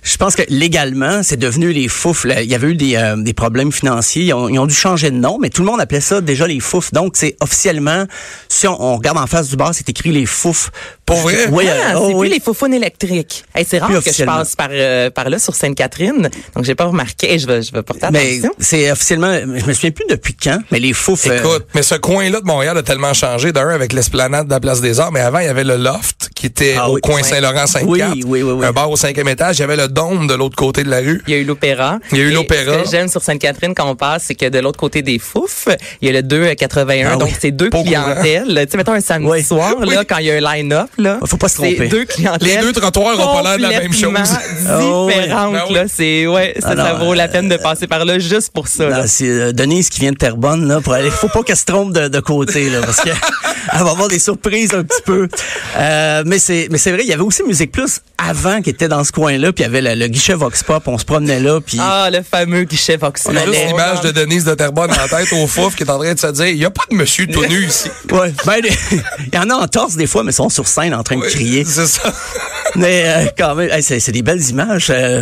je 0.04 0.18
pense 0.18 0.36
que 0.36 0.44
légalement, 0.50 1.22
c'est 1.24 1.38
devenu 1.38 1.72
les 1.72 1.88
fouf. 1.88 2.26
Il 2.40 2.50
y 2.50 2.56
avait 2.56 2.68
eu 2.70 2.76
des, 2.76 2.96
euh, 2.96 3.16
des 3.18 3.34
problèmes 3.34 3.72
financiers. 3.72 4.24
Ils 4.24 4.34
ont, 4.34 4.50
ils 4.50 4.60
ont 4.60 4.66
dû 4.66 4.76
changer 4.76 5.12
de 5.12 5.16
nom, 5.18 5.38
mais 5.40 5.50
tout 5.50 5.62
le 5.62 5.68
monde 5.68 5.80
appelait 5.82 6.02
ça 6.02 6.22
déjà 6.22 6.48
les 6.48 6.60
fouf. 6.60 6.92
Donc, 6.92 7.14
c'est 7.16 7.36
officiellement, 7.42 8.06
si 8.50 8.68
on, 8.68 8.82
on 8.82 8.96
regarde 8.98 9.18
en 9.18 9.28
face 9.28 9.50
du 9.50 9.56
bar, 9.56 9.74
c'est 9.74 9.88
écrit 9.90 10.12
les 10.12 10.26
fouf. 10.26 10.72
Pour 11.06 11.18
vrai? 11.18 11.48
Oui, 11.52 11.66
Ah, 11.70 11.72
euh, 11.72 11.90
c'est 11.92 11.96
oh, 11.98 12.08
plus 12.08 12.16
oui. 12.16 12.30
les 12.30 12.40
faufounes 12.40 12.74
électriques. 12.74 13.44
Hey, 13.54 13.66
c'est 13.68 13.78
rare 13.78 13.92
que 14.04 14.12
je 14.12 14.24
passe 14.24 14.56
par, 14.56 14.70
euh, 14.72 15.10
par 15.12 15.30
là 15.30 15.38
sur 15.38 15.54
Sainte-Catherine. 15.54 16.30
Donc, 16.56 16.64
j'ai 16.66 16.74
pas 16.76 16.86
remarqué. 16.86 17.38
Je 17.38 17.46
vais, 17.46 17.62
je 17.62 17.72
vais 17.72 17.84
porter 17.84 18.08
Mais 18.12 18.40
attention. 18.40 18.52
c'est 18.60 18.92
officiellement, 18.92 19.34
je 19.40 19.66
me 19.66 19.74
souviens 19.74 19.92
plus 19.92 20.06
depuis 20.10 20.34
quand, 20.36 20.60
mais 20.72 20.80
les 20.80 20.94
fouf. 20.94 21.28
euh, 21.28 21.38
Écoute, 21.38 21.68
mais 21.76 21.84
ce 21.84 21.96
coin-là 21.96 22.40
de 22.42 22.46
Montréal 22.46 22.78
a 22.78 22.84
tellement 22.84 23.14
changé, 23.14 23.52
d'un 23.52 23.70
avec 23.70 23.94
l'esplanade 23.94 24.48
de 24.48 24.52
la 24.52 24.60
Place 24.60 24.82
des 24.82 25.00
Arts, 25.00 25.12
mais 25.12 25.20
avant, 25.20 25.40
il 25.40 25.46
y 25.46 25.50
avait 25.50 25.64
le 25.64 25.76
loft 25.78 26.30
qui 26.34 26.48
était 26.48 26.76
Ah 26.78 26.90
au 26.90 26.96
oui. 26.96 27.02
coin. 27.02 27.22
Saint-Laurent 27.24 27.68
5 27.68 27.84
Oui, 27.88 28.02
oui, 28.26 28.42
oui, 28.42 28.42
oui. 28.42 28.66
Un 28.66 28.72
bar 28.72 28.90
au 28.90 28.96
cinquième 28.96 29.28
étage. 29.30 29.58
Il 29.58 29.62
y 29.62 29.64
avait 29.64 29.76
le 29.78 29.88
dôme 29.88 30.28
de 30.28 30.34
l'autre 30.34 30.56
côté 30.56 30.84
de 30.84 30.90
la 30.90 31.00
rue. 31.00 31.22
Il 31.28 31.34
y 31.34 31.38
a 31.38 31.40
eu 31.40 31.44
l'opéra. 31.46 32.00
Il 32.12 32.18
y 32.18 32.22
a 32.22 32.24
eu 32.24 32.32
l'opéra. 32.32 32.80
Ce 32.80 32.84
que 32.84 32.90
j'aime 32.92 33.08
sur 33.08 33.22
Sainte-Catherine 33.22 33.74
quand 33.76 33.90
on 33.90 33.96
passe, 33.96 34.24
c'est 34.28 34.36
que 34.36 34.48
de 34.50 34.60
l'autre 34.60 34.80
côté 34.80 35.02
des 35.04 35.20
fouf, 35.20 35.68
il 36.02 36.08
y 36.08 36.10
a 36.10 36.14
le 36.14 36.24
281. 36.24 37.12
Ah 37.14 37.16
donc, 37.18 37.30
oui. 37.30 37.36
c'est 37.40 37.52
deux 37.52 37.70
Pas 37.70 37.84
clientèles. 37.84 38.66
Tu 38.66 38.72
sais, 38.72 38.78
mettons 38.78 38.94
un 38.94 39.02
samedi 39.02 39.30
Oui. 39.30 39.44
soir, 39.44 39.76
là, 39.86 40.04
quand 40.04 40.18
il 40.18 40.26
y 40.26 40.32
a 40.32 40.36
un 40.36 40.56
line-up, 40.56 40.90
là. 40.98 41.20
Faut 41.26 41.38
pas 41.38 41.48
se 41.50 41.56
tromper. 41.56 41.88
deux 41.88 42.06
clientèles. 42.06 42.48
Les 42.48 42.58
deux 42.62 42.74
trottoirs 42.74 43.20
ont 43.20 43.42
pas 43.42 43.44
l'air 43.44 43.58
de 43.58 43.62
la 43.74 43.82
même 43.82 43.94
chose. 43.94 44.14
Oh, 44.80 45.06
oui. 45.08 45.14
différentes, 45.16 45.54
Ben 45.54 45.64
oui. 45.68 45.74
là. 45.74 45.84
C'est, 45.88 46.28
ouais, 46.28 46.56
ça, 46.60 46.94
vaut 46.96 47.14
la 47.14 47.24
euh, 47.24 47.28
peine 47.28 47.50
de 47.50 47.58
passer 47.58 47.88
par 47.88 48.06
là 48.06 48.20
juste 48.20 48.52
pour 48.54 48.68
ça. 48.68 48.90
Non, 48.90 49.04
c'est 49.08 49.28
euh, 49.30 49.52
Denise 49.52 49.90
qui 49.90 50.00
vient 50.02 50.12
de 50.12 50.18
Terrebonne 50.18 50.68
là 50.68 50.82
pour 50.82 50.94
aller. 50.94 51.10
Faut 51.10 51.28
pas 51.30 51.44
qu'elle 51.44 51.58
se 51.58 51.66
trompe 51.66 51.94
de, 51.94 52.08
de 52.08 52.20
côté 52.20 52.70
là 52.70 52.82
parce 52.82 53.02
que 53.02 53.10
elle 53.74 53.84
va 53.84 53.92
avoir 53.92 54.08
des 54.08 54.20
surprises 54.20 54.74
un 54.74 54.84
petit 54.84 55.02
peu. 55.06 55.28
Euh, 55.78 56.24
mais 56.26 56.40
c'est 56.40 56.68
mais 56.72 56.78
c'est 56.78 56.92
vrai, 56.92 57.02
il 57.04 57.10
y 57.10 57.14
avait 57.14 57.24
aussi 57.24 57.44
Musique 57.44 57.72
Plus 57.72 58.02
avant 58.18 58.62
qui 58.62 58.70
était 58.70 58.88
dans 58.88 59.04
ce 59.04 59.12
coin-là, 59.12 59.52
puis 59.52 59.64
il 59.64 59.68
y 59.68 59.70
avait 59.70 59.82
le, 59.82 59.94
le 60.00 60.08
guichet 60.08 60.34
Vox 60.34 60.64
Pop, 60.64 60.84
on 60.88 60.98
se 60.98 61.06
promenait 61.06 61.40
là, 61.40 61.60
puis 61.62 61.78
Ah, 61.82 62.10
le 62.12 62.22
fameux 62.22 62.64
guichet 62.64 62.98
Vox. 62.98 63.24
On 63.28 63.36
a 63.36 63.46
juste 63.46 63.68
l'image 63.68 64.02
de 64.02 64.12
Denise 64.12 64.46
de 64.46 64.54
Terrebonne 64.56 64.92
en 64.92 65.08
tête 65.08 65.32
au 65.34 65.48
fouf 65.48 65.76
qui 65.76 65.84
est 65.84 65.90
en 65.90 66.00
train 66.00 66.14
de 66.14 66.20
se 66.20 66.28
dire, 66.28 66.48
il 66.48 66.58
y 66.58 66.66
a 66.66 66.70
pas 66.70 66.84
de 66.90 66.96
monsieur 66.96 67.28
tout 67.28 67.46
nu 67.46 67.66
ici. 67.66 67.90
ouais, 68.12 68.34
ben 68.46 68.62
il 68.64 69.36
y 69.36 69.38
en 69.38 69.50
a 69.50 69.56
en 69.56 69.68
torse 69.68 69.96
des 69.96 70.08
fois, 70.08 70.24
mais 70.24 70.32
ils 70.32 70.36
sont 70.36 70.50
sur 70.50 70.68
scène 70.68 70.85
en 70.94 71.04
train 71.04 71.16
de 71.18 71.22
crier. 71.26 71.64
C'est 71.66 71.86
ça. 71.88 72.14
Mais 72.76 73.04
euh, 73.06 73.26
quand 73.38 73.56
même, 73.56 73.70
hey, 73.72 73.82
c'est 73.82 74.00
c'est 74.02 74.12
des 74.12 74.22
belles 74.22 74.42
images. 74.50 74.88
Euh, 74.90 75.22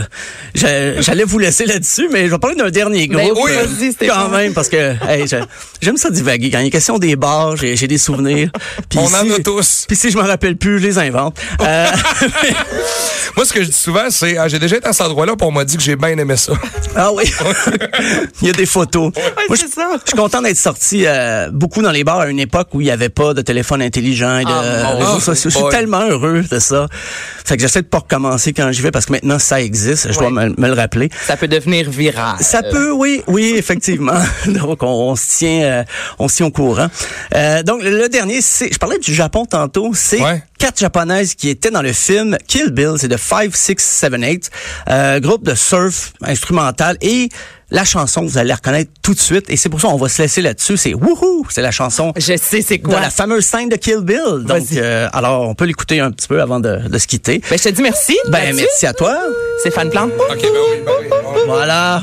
J'allais 0.56 1.24
vous 1.24 1.38
laisser 1.38 1.66
là-dessus, 1.66 2.08
mais 2.12 2.26
je 2.26 2.32
vais 2.32 2.40
parler 2.40 2.56
d'un 2.56 2.72
dernier 2.72 3.08
Ben 3.08 3.28
groupe. 3.28 3.44
oui, 3.46 3.52
euh, 3.54 4.08
quand 4.08 4.30
même, 4.30 4.54
parce 4.54 4.70
que 4.70 4.94
hey, 5.08 5.28
je- 5.28 5.36
j'aime 5.82 5.98
ça 5.98 6.10
divaguer. 6.10 6.50
Quand 6.50 6.60
il 6.60 6.68
est 6.68 6.72
question 6.72 6.98
des 6.98 7.16
bars, 7.16 7.56
j'ai 7.58 7.76
j'ai 7.76 7.88
des 7.88 8.00
souvenirs. 8.00 8.50
On 8.96 9.06
en 9.06 9.30
a 9.30 9.40
tous. 9.44 9.86
Puis 9.88 9.96
si 9.98 10.10
je 10.10 10.18
me 10.18 10.24
rappelle 10.24 10.58
plus, 10.58 10.80
je 10.80 10.84
les 10.88 10.98
invente. 10.98 11.38
Euh, 11.62 11.86
Moi, 13.36 13.46
ce 13.46 13.54
que 13.54 13.62
je 13.64 13.68
dis 13.70 13.74
souvent, 13.78 14.10
c'est, 14.10 14.38
ah, 14.38 14.48
j'ai 14.48 14.60
déjà 14.60 14.78
été 14.78 14.88
à 14.88 14.94
cet 14.94 15.08
endroit-là, 15.08 15.36
puis 15.36 15.48
on 15.48 15.52
m'a 15.52 15.66
dit 15.66 15.78
que 15.78 15.84
j'ai 15.84 15.96
bien 15.96 16.18
aimé 16.18 16.36
ça. 16.38 16.54
ah 16.96 17.12
oui, 17.14 17.24
il 18.42 18.48
y 18.48 18.50
a 18.50 18.54
des 18.54 18.66
photos. 18.66 19.12
Moi, 19.48 19.58
je 19.58 19.66
ça. 19.74 19.90
je 19.94 20.10
suis 20.10 20.18
content 20.18 20.42
d'être 20.42 20.58
sorti 20.58 21.04
euh, 21.06 21.50
beaucoup 21.52 21.82
dans 21.82 21.92
les 21.92 22.04
bars 22.04 22.20
à 22.20 22.28
une 22.30 22.40
époque 22.40 22.70
où 22.74 22.82
il 22.82 22.86
n'y 22.86 22.92
avait 22.92 23.10
pas 23.10 23.34
de 23.34 23.42
téléphone 23.42 23.82
intelligent 23.82 24.38
et 24.40 24.46
de 24.46 24.50
Ah, 24.52 24.94
réseaux 25.00 25.20
sociaux. 25.20 25.50
Je 25.54 25.60
suis 25.60 25.70
tellement 25.70 26.02
heureux 26.08 26.42
de 26.50 26.60
ça. 26.60 26.88
Fait 27.46 27.56
que 27.58 27.62
j'essaie 27.62 27.82
de 27.82 27.88
pas 27.88 28.00
recommencer 28.00 28.54
quand 28.54 28.72
j'y 28.72 28.82
vais 28.82 28.92
parce 28.92 29.06
que 29.06 29.12
maintenant 29.12 29.40
ça 29.40 29.62
existe. 29.62 30.12
Je 30.12 30.18
dois 30.18 30.30
me, 30.30 30.50
me 30.58 30.68
le 30.68 30.74
rappeler. 30.74 31.10
Ça 31.26 31.38
peut 31.38 31.48
devenir 31.48 31.90
viral. 31.90 32.38
Ça 32.40 32.64
peut, 32.64 32.92
oui, 32.92 33.22
oui, 33.28 33.54
effectivement. 33.58 34.14
donc, 34.48 34.82
on, 34.84 34.88
on 34.88 35.16
se 35.16 35.38
tient, 35.38 35.62
euh, 35.64 35.84
on 36.20 36.28
se 36.28 36.38
tient 36.38 36.46
au 36.48 36.52
courant. 36.52 36.88
Euh, 37.36 37.64
donc, 37.64 37.84
le, 37.84 37.90
le 37.92 38.10
dernier, 38.10 38.42
c'est, 38.42 38.72
je 38.74 38.78
parlais 38.80 39.00
du 39.00 39.14
Japon 39.14 39.46
tantôt, 39.46 39.92
c'est 39.94 40.22
Ouais. 40.22 40.42
Quatre 40.64 40.80
japonaises 40.80 41.36
qui 41.36 41.50
étaient 41.50 41.72
dans 41.72 41.82
le 41.82 41.92
film 41.92 42.38
Kill 42.48 42.70
Bill, 42.72 42.94
c'est 42.98 43.10
de 43.10 43.18
5, 43.18 43.54
6, 43.54 43.76
7, 43.80 44.14
8, 44.18 44.50
euh, 44.90 45.20
groupe 45.20 45.44
de 45.44 45.56
surf 45.56 46.14
instrumental 46.22 46.96
et 47.02 47.28
la 47.70 47.84
chanson, 47.84 48.22
vous 48.22 48.38
allez 48.38 48.48
la 48.48 48.56
reconnaître 48.56 48.90
tout 49.02 49.14
de 49.14 49.20
suite 49.20 49.50
et 49.50 49.58
c'est 49.58 49.68
pour 49.68 49.82
ça 49.82 49.90
qu'on 49.90 49.98
va 49.98 50.08
se 50.08 50.22
laisser 50.22 50.42
là-dessus, 50.42 50.78
c'est 50.78 50.94
Wouhou, 50.94 51.46
c'est 51.50 51.62
la 51.62 51.72
chanson 51.72 52.14
Je 52.16 52.38
sais 52.38 52.62
c'est 52.62 52.78
de 52.78 52.84
quoi. 52.88 53.02
la 53.02 53.10
fameuse 53.10 53.44
scène 53.44 53.68
de 53.68 53.76
Kill 53.76 54.00
Bill. 54.04 54.46
Donc, 54.46 54.60
Vas-y. 54.60 54.80
euh, 54.80 55.10
alors, 55.12 55.50
on 55.50 55.54
peut 55.54 55.66
l'écouter 55.66 56.00
un 56.00 56.12
petit 56.12 56.30
peu 56.30 56.42
avant 56.42 56.62
de, 56.62 56.78
de 56.88 56.98
se 56.98 57.08
quitter. 57.08 57.42
Ben, 57.50 57.58
je 57.60 57.64
te 57.66 57.70
dis 57.70 57.82
merci. 57.82 58.18
Ben, 58.30 58.56
merci 58.56 58.86
à 58.86 58.94
toi. 58.94 59.18
Stéphane 59.60 59.90
Plante. 59.90 60.12
OK, 60.14 60.42
ben 60.42 60.48
oui, 60.48 60.78
ben 60.86 60.92
oui. 61.36 61.42
Voilà. 61.46 62.02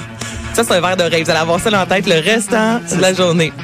Ça, 0.52 0.64
c'est 0.64 0.72
un 0.74 0.80
verre 0.82 0.98
d'oreille. 0.98 1.22
Vous 1.22 1.30
allez 1.30 1.40
avoir 1.40 1.58
ça 1.60 1.70
dans 1.70 1.78
la 1.78 1.86
tête 1.86 2.06
le 2.06 2.18
restant 2.20 2.80
de 2.94 3.00
la 3.00 3.14
journée. 3.14 3.54